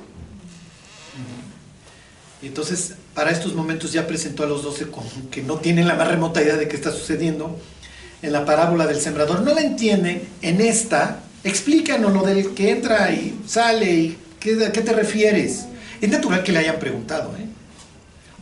[2.42, 4.86] Entonces, para estos momentos ya presentó a los doce
[5.30, 7.58] que no tienen la más remota idea de qué está sucediendo.
[8.22, 10.28] En la parábola del sembrador, no la entienden.
[10.42, 15.66] En esta, explícanos lo del que entra y sale y qué, a qué te refieres.
[16.00, 17.46] Es natural que le hayan preguntado, ¿eh?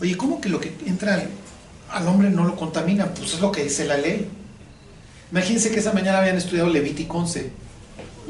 [0.00, 1.24] Oye, ¿cómo que lo que entra
[1.90, 3.06] al, hombre no lo contamina?
[3.06, 4.28] Pues es lo que dice la ley.
[5.30, 7.50] Imagínense que esa mañana habían estudiado Levítico 11.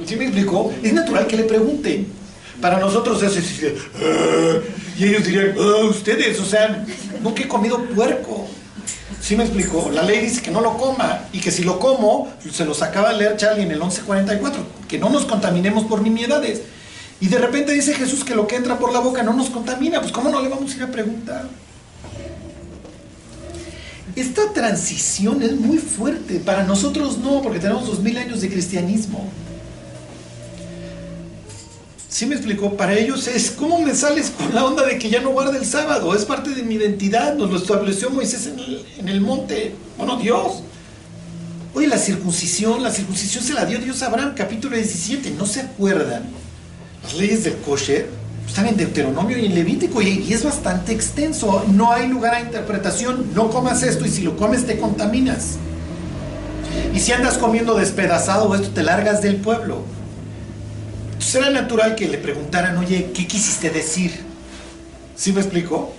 [0.07, 0.73] ¿Sí me explicó?
[0.83, 2.07] Es natural que le pregunten.
[2.61, 4.59] Para nosotros es así, de, "Ah",
[4.99, 6.85] y ellos dirían, "Ah, ustedes, o sea,
[7.23, 8.49] nunca he comido puerco.
[9.21, 9.91] ¿Sí me explicó?
[9.93, 13.11] La ley dice que no lo coma y que si lo como, se los acaba
[13.11, 16.63] de leer Charlie en el 1144, que no nos contaminemos por nimiedades.
[17.21, 20.01] Y de repente dice Jesús que lo que entra por la boca no nos contamina,
[20.01, 21.47] pues ¿cómo no le vamos a ir a preguntar?
[24.19, 29.31] Esta transición es muy fuerte, para nosotros no, porque tenemos dos mil años de cristianismo.
[32.09, 32.77] ¿Sí me explicó?
[32.77, 35.65] Para ellos es, ¿cómo me sales con la onda de que ya no guarda el
[35.65, 36.17] sábado?
[36.17, 39.77] Es parte de mi identidad, nos lo estableció Moisés en el, en el monte.
[39.97, 40.65] Bueno, Dios.
[41.73, 46.25] Oye, la circuncisión, la circuncisión se la dio Dios Abraham, capítulo 17, ¿no se acuerdan?
[47.05, 48.09] Las leyes del kosher
[48.49, 51.65] están en Deuteronomio y en Levítico y, es bastante extenso.
[51.69, 55.59] No hay lugar a interpretación, no comas esto y si lo comes te contaminas.
[56.95, 59.83] Y si andas comiendo despedazado esto, te largas del pueblo.
[61.13, 64.13] Entonces era natural que le preguntaran, oye, ¿qué quisiste decir?
[65.15, 65.93] ¿Sí me explicó?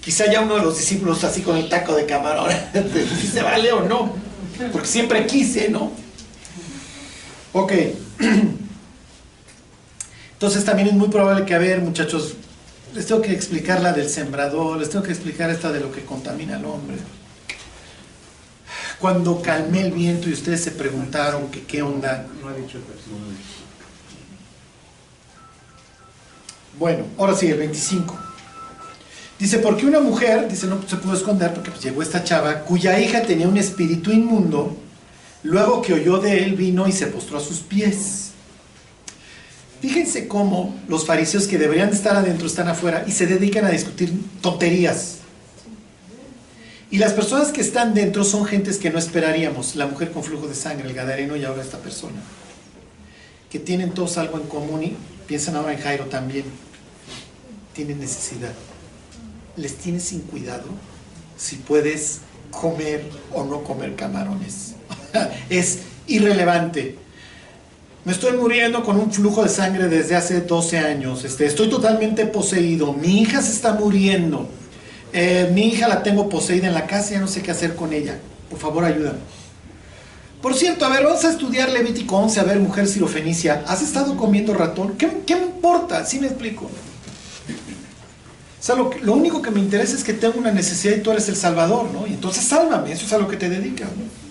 [0.00, 2.50] Quizá ya uno de los discípulos así con el taco de camarón,
[3.20, 4.12] si se vale o no,
[4.70, 5.90] porque siempre quise, ¿no?
[7.52, 7.72] Ok.
[10.44, 12.34] Entonces también es muy probable que, a ver, muchachos,
[12.94, 16.04] les tengo que explicar la del sembrador, les tengo que explicar esta de lo que
[16.04, 16.98] contamina al hombre.
[18.98, 23.24] Cuando calmé el viento y ustedes se preguntaron que qué onda, No ha dicho versículo.
[26.78, 28.14] Bueno, ahora sí, el 25.
[29.38, 33.00] Dice, porque una mujer, dice, no se pudo esconder porque pues, llegó esta chava cuya
[33.00, 34.76] hija tenía un espíritu inmundo,
[35.42, 38.23] luego que oyó de él vino y se postró a sus pies.
[39.84, 43.68] Fíjense cómo los fariseos que deberían de estar adentro están afuera y se dedican a
[43.68, 44.10] discutir
[44.40, 45.16] tonterías.
[46.90, 49.76] Y las personas que están dentro son gentes que no esperaríamos.
[49.76, 52.16] La mujer con flujo de sangre, el gadareno y ahora esta persona.
[53.50, 56.46] Que tienen todos algo en común y piensan ahora en Jairo también.
[57.74, 58.54] Tienen necesidad.
[59.58, 60.64] Les tienes sin cuidado
[61.36, 62.20] si puedes
[62.50, 63.04] comer
[63.34, 64.76] o no comer camarones.
[65.50, 67.03] es irrelevante.
[68.04, 71.24] Me estoy muriendo con un flujo de sangre desde hace 12 años.
[71.24, 72.92] Este, estoy totalmente poseído.
[72.92, 74.46] Mi hija se está muriendo.
[75.14, 77.94] Eh, mi hija la tengo poseída en la casa, ya no sé qué hacer con
[77.94, 78.18] ella.
[78.50, 79.20] Por favor, ayúdame.
[80.42, 83.64] Por cierto, a ver, vamos a estudiar Levítico 11, a ver, mujer sirofenicia.
[83.66, 84.96] ¿Has estado comiendo ratón?
[84.98, 86.04] ¿Qué, qué me importa?
[86.04, 86.66] ¿Sí me explico?
[86.66, 86.70] O
[88.60, 91.30] sea, lo, lo único que me interesa es que tengo una necesidad y tú eres
[91.30, 92.06] el Salvador, ¿no?
[92.06, 94.23] Y entonces sálvame, eso es a lo que te dedicas, ¿no?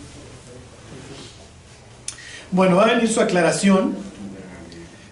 [2.53, 3.95] Bueno, va a venir su aclaración.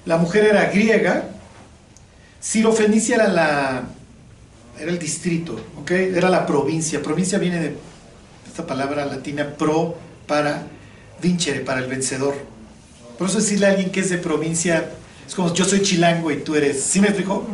[0.05, 1.23] La mujer era griega.
[2.39, 3.83] Sirofenicia era la
[4.79, 5.89] era el distrito, ¿ok?
[5.89, 7.01] Era la provincia.
[7.01, 7.75] Provincia viene de
[8.47, 10.67] esta palabra latina pro para
[11.19, 12.35] vincere, para el vencedor.
[13.17, 14.91] Por eso decirle a alguien que es de provincia
[15.27, 17.47] es como yo soy chilango y tú eres, ¿sí me explico?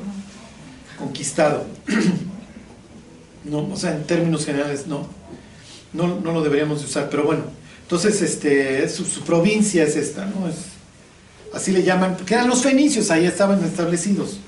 [0.99, 1.65] Conquistado.
[3.45, 5.07] No, o sea, en términos generales no.
[5.93, 7.43] No, no lo deberíamos de usar, pero bueno.
[7.87, 10.49] Entonces, este, su, provincia es esta, ¿no?
[10.49, 10.55] Es,
[11.53, 14.39] así le llaman, que eran los fenicios, ahí estaban establecidos.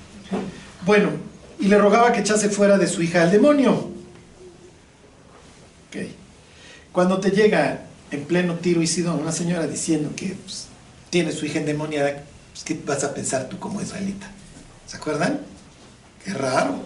[0.85, 1.11] Bueno,
[1.57, 3.91] y le rogaba que echase fuera de su hija al demonio.
[5.87, 6.07] Ok.
[6.91, 10.65] Cuando te llega en pleno tiro y sidón una señora diciendo que pues,
[11.09, 14.29] tiene su hija endemoniada, Pues, ¿Qué vas a pensar tú como israelita?
[14.85, 15.39] ¿Se acuerdan?
[16.25, 16.81] Qué raro.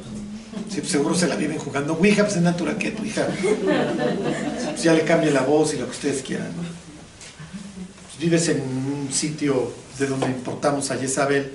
[0.70, 4.84] Sí, pues, seguro se la viven jugando Ouija, pues es natural que tu hija pues,
[4.84, 6.52] ya le cambie la voz y lo que ustedes quieran.
[6.54, 11.52] Pues, vives en un sitio de donde importamos a Jezabel,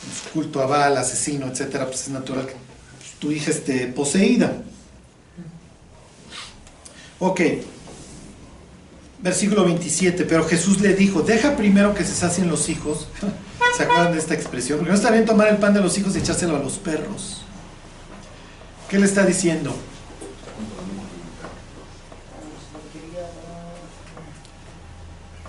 [0.00, 2.52] pues, culto a Baal, asesino, etcétera, pues es natural que
[2.98, 4.62] pues, tu hija esté poseída.
[7.18, 7.40] Ok.
[9.22, 10.24] Versículo 27.
[10.24, 13.08] Pero Jesús le dijo: Deja primero que se sacien los hijos.
[13.76, 14.78] ¿Se acuerdan de esta expresión?
[14.78, 17.39] Porque no está bien tomar el pan de los hijos y echárselo a los perros.
[18.90, 19.72] ¿Qué le está diciendo?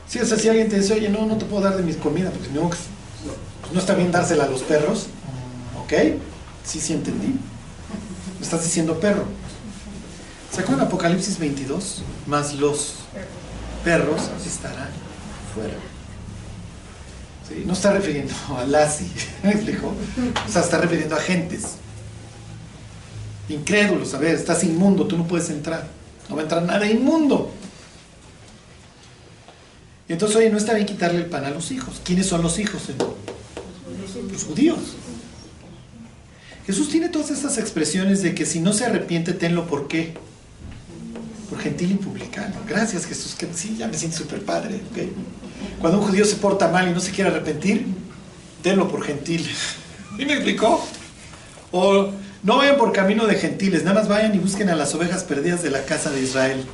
[0.07, 1.95] Sí, o sea, si alguien te dice, oye, no, no te puedo dar de mis
[1.97, 2.69] comidas, porque no,
[3.73, 5.07] no está bien dársela a los perros.
[5.81, 5.93] ¿Ok?
[6.63, 7.29] Sí, sí entendí.
[8.39, 9.25] Me estás diciendo perro.
[10.53, 12.03] ¿Se acuerdan Apocalipsis 22?
[12.27, 12.95] Más los
[13.83, 14.89] perros estarán
[15.55, 15.73] fuera.
[17.49, 17.63] ¿Sí?
[17.65, 19.07] No está refiriendo a Lassie,
[19.43, 19.95] ¿me explico?
[20.47, 21.77] O sea, está refiriendo a gentes.
[23.52, 25.88] Incrédulos, a ver, estás inmundo, tú no puedes entrar.
[26.30, 27.52] No va a entrar nada inmundo.
[30.08, 32.02] Y entonces, oye, no está bien quitarle el pan a los hijos.
[32.04, 32.84] ¿Quiénes son los hijos?
[34.32, 34.80] Los judíos.
[36.66, 40.14] Jesús tiene todas estas expresiones de que si no se arrepiente, tenlo por qué.
[41.49, 42.56] Por gentil y publicano.
[42.68, 44.80] Gracias Jesús, que sí, ya me siento súper padre.
[45.82, 47.86] Cuando un judío se porta mal y no se quiere arrepentir,
[48.62, 49.45] tenlo por gentil.
[50.18, 50.86] ¿Y me explicó?
[51.72, 52.12] O
[52.43, 55.61] no vayan por camino de gentiles, nada más vayan y busquen a las ovejas perdidas
[55.61, 56.65] de la casa de Israel.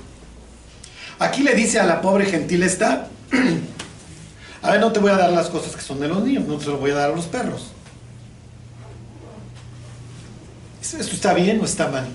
[1.19, 3.09] Aquí le dice a la pobre gentil esta,
[4.61, 6.57] a ver, no te voy a dar las cosas que son de los niños, no
[6.57, 7.71] te lo voy a dar a los perros.
[10.81, 12.07] ¿Esto está bien o está mal?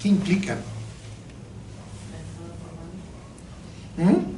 [0.00, 0.56] ¿Qué implica?
[3.98, 4.35] ¿Mm?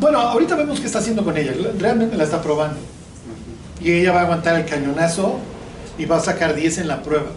[0.00, 1.52] Bueno, ahorita vemos qué está haciendo con ella.
[1.78, 2.78] Realmente la está probando.
[3.82, 5.38] Y ella va a aguantar el cañonazo
[5.98, 7.30] y va a sacar 10 en la prueba.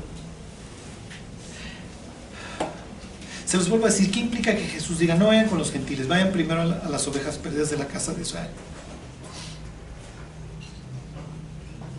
[3.46, 6.08] Se los vuelvo a decir, ¿qué implica que Jesús diga, no vayan con los gentiles,
[6.08, 8.50] vayan primero a, la- a las ovejas perdidas de la casa de Israel?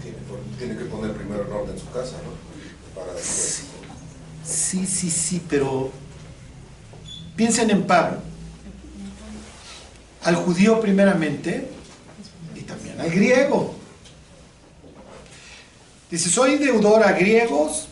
[0.02, 0.16] Tiene,
[0.58, 2.98] tiene que poner primero en orden su casa, ¿no?
[3.00, 3.62] Para después.
[4.44, 5.90] Sí, sí, sí, pero
[7.36, 8.18] piensen en Pablo.
[10.24, 11.68] Al judío primeramente
[12.54, 13.74] y también al griego.
[16.10, 17.88] Dice, soy deudor a griegos,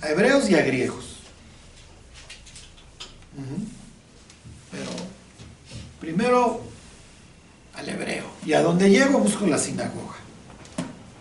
[0.00, 1.04] a hebreos y a griegos.
[4.70, 4.90] Pero
[6.00, 6.60] primero
[7.74, 8.24] al hebreo.
[8.44, 10.16] Y a donde llego busco la sinagoga.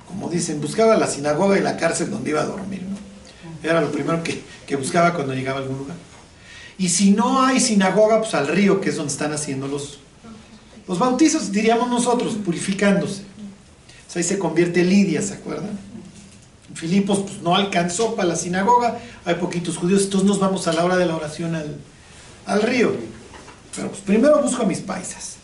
[0.07, 2.83] Como dicen, buscaba la sinagoga y la cárcel donde iba a dormir.
[2.83, 2.97] ¿no?
[3.67, 5.95] Era lo primero que, que buscaba cuando llegaba a algún lugar.
[6.77, 9.99] Y si no hay sinagoga, pues al río, que es donde están haciendo los,
[10.87, 13.23] los bautizos, diríamos nosotros, purificándose.
[14.15, 15.79] Ahí se convierte Lidia, ¿se acuerdan?
[16.75, 20.85] Filipos pues, no alcanzó para la sinagoga, hay poquitos judíos, entonces nos vamos a la
[20.85, 21.77] hora de la oración al,
[22.45, 22.95] al río.
[23.75, 25.37] Pero pues primero busco a mis paisas.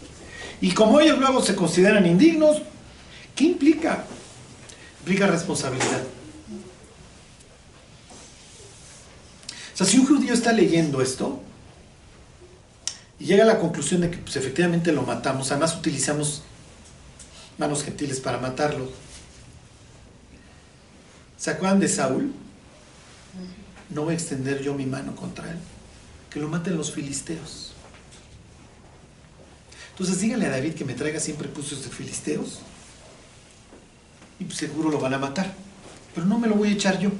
[0.61, 2.61] Y como ellos luego se consideran indignos,
[3.35, 4.03] ¿qué implica?
[4.99, 6.03] Implica responsabilidad.
[9.79, 11.41] Sea, si un judío está leyendo esto
[13.17, 16.41] y llega a la conclusión de que pues, efectivamente lo matamos, además utilizamos
[17.57, 18.91] manos gentiles para matarlo.
[21.37, 22.33] ¿Se acuerdan de Saúl?
[23.89, 25.57] No voy a extender yo mi mano contra él.
[26.29, 27.71] Que lo maten los filisteos.
[29.91, 32.59] Entonces díganle a David que me traiga siempre puestos de filisteos.
[34.39, 35.53] Y pues seguro lo van a matar.
[36.13, 37.11] Pero no me lo voy a echar yo.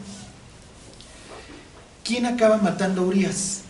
[2.10, 3.62] ¿Quién acaba matando a Urias?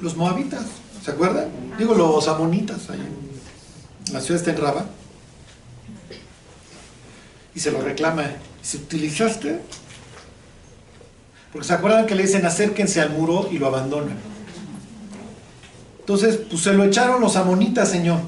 [0.00, 0.64] Los moabitas,
[1.04, 1.50] ¿se acuerdan?
[1.78, 2.98] Digo, los amonitas, ahí
[4.12, 4.86] la ciudad está en Raba.
[7.54, 8.28] Y se lo reclama.
[8.62, 9.60] Si utilizaste,
[11.52, 14.16] porque se acuerdan que le dicen acérquense al muro y lo abandonan.
[16.00, 18.18] Entonces, pues se lo echaron los amonitas, Señor.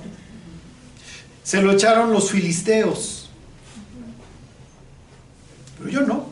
[1.43, 3.16] Se lo echaron los filisteos.
[5.89, 6.27] Yo no.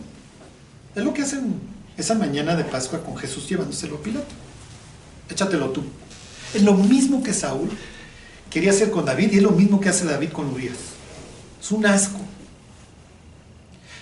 [0.94, 1.54] Es lo que hacen
[1.96, 4.34] esa mañana de Pascua con Jesús llevándoselo a Pilato.
[5.28, 5.82] Échatelo tú.
[6.54, 7.70] Es lo mismo que Saúl
[8.50, 10.76] quería hacer con David y es lo mismo que hace David con Urias.
[11.60, 12.20] Es un asco.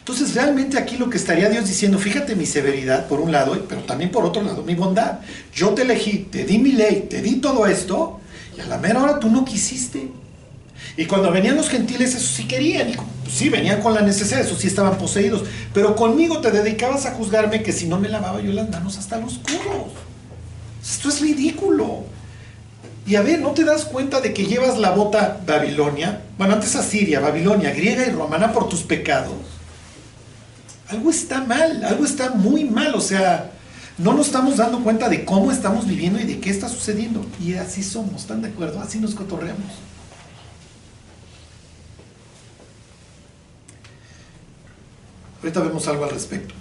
[0.00, 3.82] Entonces realmente aquí lo que estaría Dios diciendo, fíjate mi severidad por un lado, pero
[3.82, 5.20] también por otro lado mi bondad.
[5.55, 8.20] Yo te elegí, te di mi ley, te di todo esto
[8.57, 10.11] y a la mera hora tú no quisiste.
[10.97, 12.90] Y cuando venían los gentiles, eso sí querían.
[12.90, 12.97] Y
[13.30, 15.45] sí, venían con la necesidad, eso sí estaban poseídos.
[15.72, 19.16] Pero conmigo te dedicabas a juzgarme que si no me lavaba yo las manos hasta
[19.18, 19.93] los codos.
[20.82, 22.05] Esto es ridículo.
[23.07, 26.22] Y a ver, ¿no te das cuenta de que llevas la bota Babilonia?
[26.38, 29.34] Bueno, antes Asiria, Babilonia, griega y romana por tus pecados.
[30.88, 32.95] Algo está mal, algo está muy mal.
[32.95, 33.51] O sea,
[33.99, 37.24] no nos estamos dando cuenta de cómo estamos viviendo y de qué está sucediendo.
[37.40, 38.80] Y así somos, ¿están de acuerdo?
[38.80, 39.72] Así nos cotorreamos.
[45.43, 46.55] Ahorita vemos algo al respecto.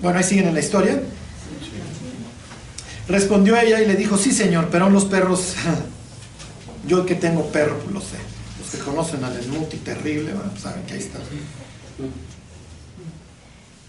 [0.00, 1.02] Bueno, ahí siguen en la historia.
[3.06, 5.54] Respondió ella y le dijo, sí señor, pero los perros,
[6.86, 8.16] yo que tengo perro, pues lo sé.
[8.60, 11.18] Los que conocen al Smuti terrible, bueno, pues saben que ahí está.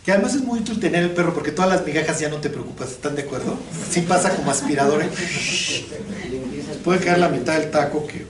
[0.04, 2.50] Que además es muy útil tener el perro porque todas las migajas ya no te
[2.50, 3.58] preocupas, ¿están de acuerdo?
[3.89, 5.04] Sí pasa como aspirador.
[5.04, 5.10] ¿eh?
[6.84, 8.26] Puede caer la mitad del taco que...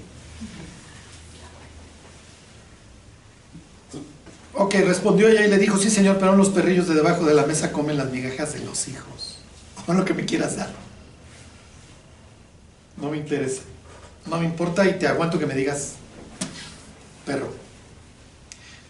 [4.53, 7.45] Ok, respondió ella y le dijo, sí señor, pero los perrillos de debajo de la
[7.45, 9.37] mesa comen las migajas de los hijos.
[9.87, 10.69] O lo que me quieras dar.
[12.97, 13.61] No me interesa.
[14.27, 15.93] No me importa y te aguanto que me digas
[17.25, 17.53] perro.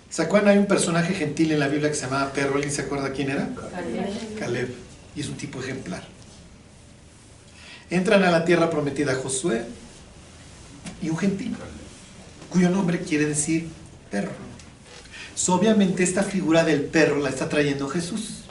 [0.10, 0.50] ¿Se acuerdan?
[0.52, 2.56] Hay un personaje gentil en la Biblia que se llamaba perro.
[2.56, 3.48] ¿Alguien se acuerda quién era?
[3.56, 4.40] Caleb.
[4.40, 4.76] Caleb.
[5.16, 6.04] Y es un tipo ejemplar.
[7.90, 9.66] Entran a la tierra prometida Josué
[11.02, 11.56] y un gentil,
[12.50, 13.68] cuyo nombre quiere decir
[14.10, 14.51] perro.
[15.48, 18.44] Obviamente esta figura del perro la está trayendo Jesús.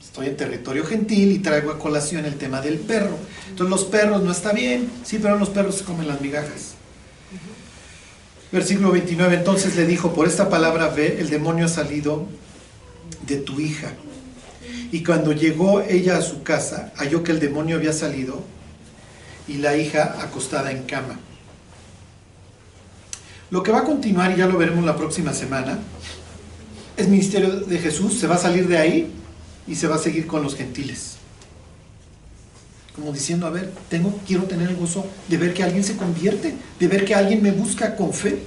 [0.00, 3.16] Estoy en territorio gentil y traigo a colación el tema del perro.
[3.48, 6.74] Entonces los perros no está bien, sí, pero los perros se comen las migajas.
[8.52, 12.28] Versículo 29, entonces le dijo, por esta palabra ve, el demonio ha salido
[13.26, 13.92] de tu hija.
[14.92, 18.44] Y cuando llegó ella a su casa, halló que el demonio había salido
[19.48, 21.18] y la hija acostada en cama.
[23.50, 25.78] Lo que va a continuar, y ya lo veremos la próxima semana,
[26.96, 29.12] es ministerio de Jesús, se va a salir de ahí
[29.66, 31.16] y se va a seguir con los gentiles.
[32.94, 36.54] Como diciendo, a ver, tengo, quiero tener el gozo de ver que alguien se convierte,
[36.78, 38.38] de ver que alguien me busca con fe.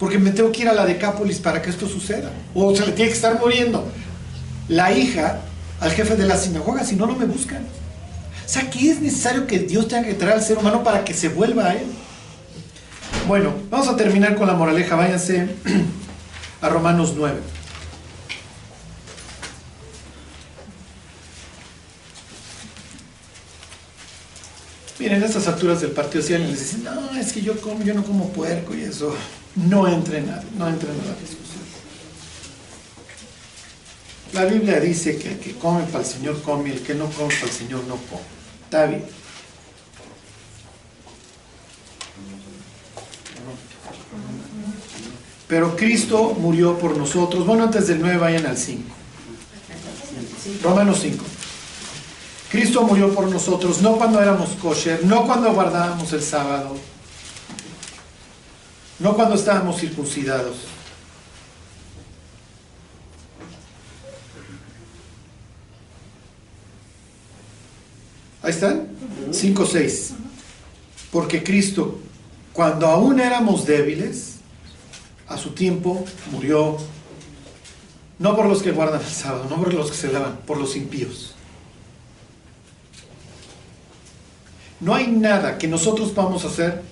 [0.00, 2.32] Porque me tengo que ir a la Decápolis para que esto suceda.
[2.54, 3.86] O se le tiene que estar muriendo
[4.68, 5.40] la hija
[5.80, 7.62] al jefe de la sinagoga, si no, no me buscan.
[7.62, 11.14] O sea, que es necesario que Dios tenga que traer al ser humano para que
[11.14, 11.86] se vuelva a él.
[13.26, 14.94] Bueno, vamos a terminar con la moraleja.
[14.94, 15.48] Váyanse
[16.60, 17.40] a Romanos 9.
[25.00, 27.82] Miren, a estas alturas del partido si alguien les dice, no, es que yo como,
[27.82, 29.14] yo no como puerco y eso,
[29.56, 31.62] no entra en nada, no entra en la discusión.
[34.32, 37.06] La Biblia dice que el que come para el Señor come, y el que no
[37.06, 38.22] come para el Señor no come.
[38.64, 39.04] Está bien.
[45.48, 47.46] Pero Cristo murió por nosotros.
[47.46, 48.82] Bueno, antes del 9 vayan al 5.
[50.62, 51.24] Romanos 5.
[52.50, 56.76] Cristo murió por nosotros, no cuando éramos kosher, no cuando guardábamos el sábado,
[59.00, 60.56] no cuando estábamos circuncidados.
[68.42, 68.86] Ahí están,
[69.32, 70.12] 5, 6.
[71.10, 71.98] Porque Cristo,
[72.52, 74.35] cuando aún éramos débiles,
[75.28, 76.76] a su tiempo murió,
[78.18, 80.76] no por los que guardan el sábado, no por los que se lavan, por los
[80.76, 81.34] impíos.
[84.80, 86.82] No hay nada que nosotros vamos a hacer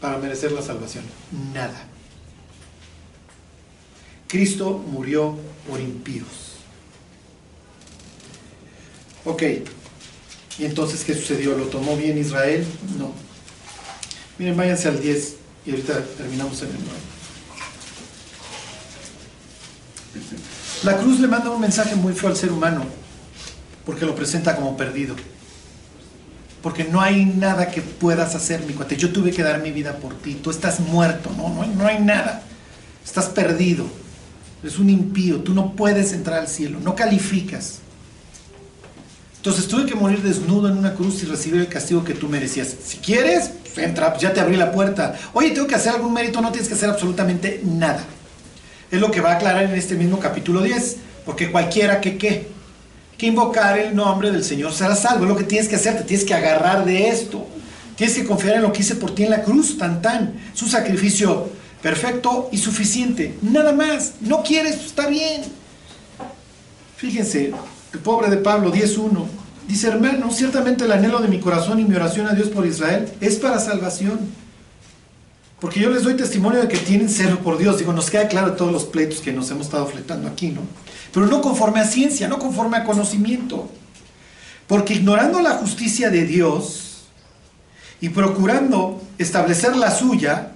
[0.00, 1.04] para merecer la salvación.
[1.52, 1.88] Nada.
[4.28, 5.36] Cristo murió
[5.68, 6.56] por impíos.
[9.24, 9.42] Ok.
[10.58, 11.56] ¿Y entonces qué sucedió?
[11.56, 12.64] ¿Lo tomó bien Israel?
[12.98, 13.23] No.
[14.38, 15.34] Miren, váyanse al 10
[15.66, 16.90] y ahorita terminamos en el 9.
[20.84, 22.84] La cruz le manda un mensaje muy feo al ser humano
[23.84, 25.14] porque lo presenta como perdido.
[26.62, 28.96] Porque no hay nada que puedas hacer, mi cuate.
[28.96, 30.34] Yo tuve que dar mi vida por ti.
[30.34, 31.50] Tú estás muerto, ¿no?
[31.50, 32.42] No no hay nada.
[33.04, 33.86] Estás perdido.
[34.62, 35.40] Es un impío.
[35.40, 36.80] Tú no puedes entrar al cielo.
[36.80, 37.80] No calificas.
[39.44, 42.74] Entonces tuve que morir desnudo en una cruz y recibir el castigo que tú merecías.
[42.82, 45.16] Si quieres, entra, ya te abrí la puerta.
[45.34, 48.02] Oye, tengo que hacer algún mérito, no tienes que hacer absolutamente nada.
[48.90, 50.96] Es lo que va a aclarar en este mismo capítulo 10.
[51.26, 52.48] Porque cualquiera que qué,
[53.18, 55.24] que invocar el nombre del Señor será salvo.
[55.24, 57.46] Es lo que tienes que hacer, te tienes que agarrar de esto.
[57.96, 60.40] Tienes que confiar en lo que hice por ti en la cruz, tan tan.
[60.54, 61.50] Su sacrificio
[61.82, 63.34] perfecto y suficiente.
[63.42, 64.14] Nada más.
[64.22, 65.42] No quieres, está bien.
[66.96, 67.52] Fíjense,
[67.94, 69.24] el pobre de Pablo 10.1.
[69.68, 73.08] Dice, hermano, ciertamente el anhelo de mi corazón y mi oración a Dios por Israel
[73.20, 74.18] es para salvación.
[75.60, 77.78] Porque yo les doy testimonio de que tienen celo por Dios.
[77.78, 80.60] Digo, nos queda claro todos los pleitos que nos hemos estado fletando aquí, ¿no?
[81.12, 83.70] Pero no conforme a ciencia, no conforme a conocimiento.
[84.66, 87.04] Porque ignorando la justicia de Dios
[88.00, 90.52] y procurando establecer la suya,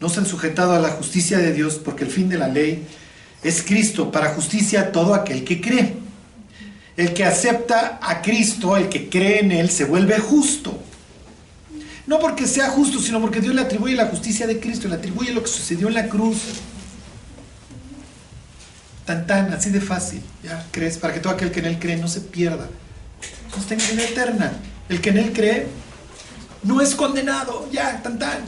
[0.00, 2.86] no se han sujetado a la justicia de Dios, porque el fin de la ley
[3.42, 5.99] es Cristo, para justicia a todo aquel que cree.
[6.96, 10.78] El que acepta a Cristo, el que cree en Él, se vuelve justo.
[12.06, 15.32] No porque sea justo, sino porque Dios le atribuye la justicia de Cristo, le atribuye
[15.32, 16.38] lo que sucedió en la cruz.
[19.06, 20.22] Tan tan, así de fácil.
[20.42, 20.98] ¿Ya crees?
[20.98, 22.68] Para que todo aquel que en Él cree no se pierda.
[23.56, 24.52] No tenga vida eterna.
[24.88, 25.68] El que en Él cree
[26.62, 27.68] no es condenado.
[27.72, 28.40] Ya, tan tan.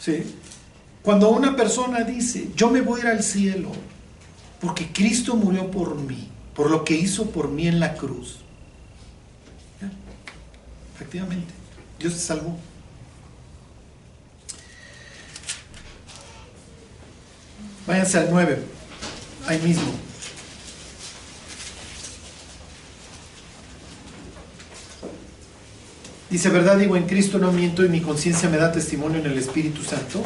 [0.00, 0.36] ¿Sí?
[1.02, 3.70] Cuando una persona dice, yo me voy a ir al cielo
[4.60, 8.38] porque Cristo murió por mí, por lo que hizo por mí en la cruz.
[10.94, 11.52] Efectivamente,
[11.98, 12.56] Dios te salvó.
[17.86, 18.62] Váyanse al 9,
[19.46, 19.92] ahí mismo.
[26.30, 29.38] Dice, verdad digo, en Cristo no miento y mi conciencia me da testimonio en el
[29.38, 30.24] Espíritu Santo,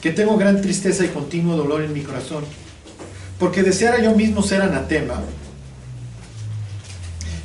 [0.00, 2.44] que tengo gran tristeza y continuo dolor en mi corazón,
[3.44, 5.20] porque deseara yo mismo ser anatema,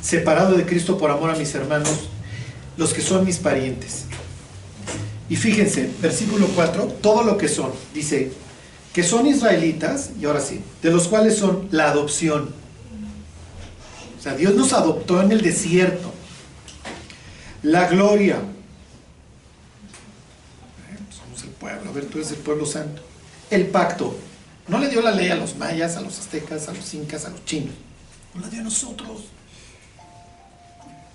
[0.00, 2.08] separado de Cristo por amor a mis hermanos,
[2.78, 4.06] los que son mis parientes.
[5.28, 8.32] Y fíjense, versículo 4, todo lo que son, dice,
[8.94, 12.48] que son israelitas, y ahora sí, de los cuales son la adopción.
[14.18, 16.14] O sea, Dios nos adoptó en el desierto.
[17.62, 18.36] La gloria.
[21.10, 23.02] Somos el pueblo, a ver, tú eres el pueblo santo.
[23.50, 24.16] El pacto.
[24.70, 27.30] No le dio la ley a los mayas, a los aztecas, a los incas, a
[27.30, 27.74] los chinos.
[28.34, 29.24] No la dio a nosotros.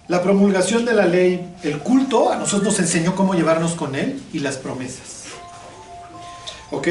[0.10, 4.22] La promulgación de la ley, el culto, a nosotros nos enseñó cómo llevarnos con él
[4.34, 5.24] y las promesas.
[6.70, 6.90] ¿Ok?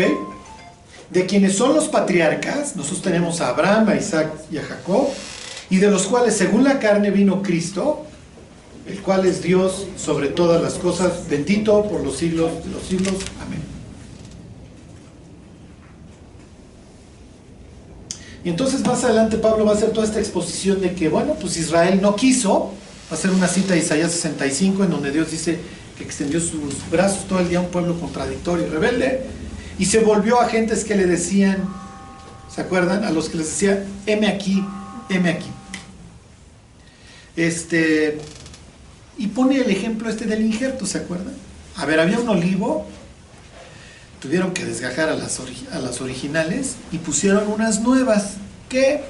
[1.11, 5.09] De quienes son los patriarcas, nosotros tenemos a Abraham, a Isaac y a Jacob,
[5.69, 8.07] y de los cuales según la carne vino Cristo,
[8.87, 13.17] el cual es Dios sobre todas las cosas, bendito por los siglos de los siglos.
[13.47, 13.64] Amén.
[18.45, 21.57] Y entonces más adelante Pablo va a hacer toda esta exposición de que, bueno, pues
[21.57, 22.73] Israel no quiso,
[23.11, 25.59] va a ser una cita de Isaías 65 en donde Dios dice
[25.97, 29.23] que extendió sus brazos todo el día a un pueblo contradictorio y rebelde,
[29.79, 31.59] y se volvió a gentes que le decían,
[32.55, 33.05] ¿se acuerdan?
[33.05, 34.63] A los que les decía, heme aquí,
[35.09, 35.49] heme aquí.
[37.37, 38.19] Este,
[39.19, 41.35] y pone el ejemplo este del injerto, ¿se acuerdan?
[41.77, 42.87] A ver, había un olivo,
[44.25, 45.39] tuvieron que desgajar a las,
[45.71, 48.37] a las originales y pusieron unas nuevas
[48.71, 49.05] que,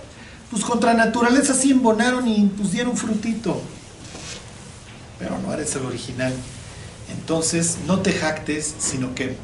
[0.50, 3.62] pues contra naturaleza sí embonaron y pusieron frutito.
[5.20, 6.32] Pero no eres el original.
[7.16, 9.36] Entonces, no te jactes, sino que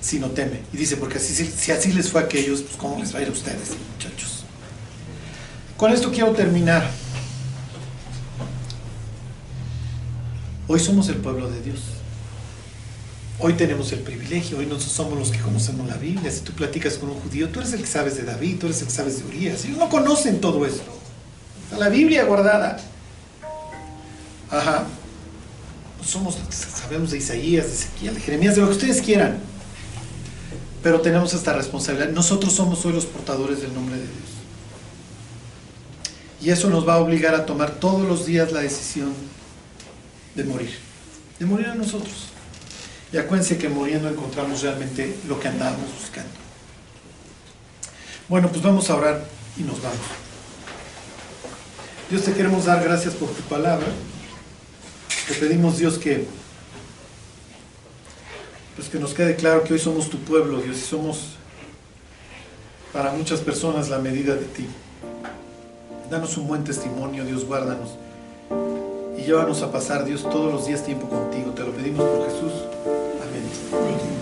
[0.00, 0.60] sino teme.
[0.72, 3.22] Y dice, porque así, si así les fue a aquellos, pues cómo les va a
[3.22, 4.44] ir a ustedes, muchachos.
[5.76, 6.88] Con esto quiero terminar.
[10.68, 11.99] Hoy somos el pueblo de Dios.
[13.42, 16.30] Hoy tenemos el privilegio, hoy nosotros somos los que conocemos la Biblia.
[16.30, 18.82] Si tú platicas con un judío, tú eres el que sabes de David, tú eres
[18.82, 19.64] el que sabes de Urias.
[19.64, 20.92] Ellos no conocen todo esto.
[21.64, 22.78] Está la Biblia guardada.
[24.50, 24.84] Ajá.
[26.04, 29.38] Somos los que sabemos de Isaías, de Ezequiel, de Jeremías, de lo que ustedes quieran.
[30.82, 32.10] Pero tenemos esta responsabilidad.
[32.10, 34.30] Nosotros somos hoy los portadores del nombre de Dios.
[36.42, 39.14] Y eso nos va a obligar a tomar todos los días la decisión
[40.34, 40.76] de morir.
[41.38, 42.29] De morir a nosotros.
[43.12, 46.30] Y acuérdense que muriendo encontramos realmente lo que andábamos buscando.
[48.28, 49.24] Bueno, pues vamos a orar
[49.56, 49.98] y nos vamos.
[52.08, 53.86] Dios te queremos dar gracias por tu palabra.
[55.28, 56.26] Te pedimos Dios que
[58.76, 61.36] pues que nos quede claro que hoy somos tu pueblo, Dios, y somos
[62.92, 64.66] para muchas personas la medida de ti.
[66.10, 67.90] Danos un buen testimonio, Dios, guárdanos.
[69.18, 71.50] Y llévanos a pasar, Dios, todos los días tiempo contigo.
[71.50, 72.69] Te lo pedimos por Jesús.
[73.52, 74.19] Thank you.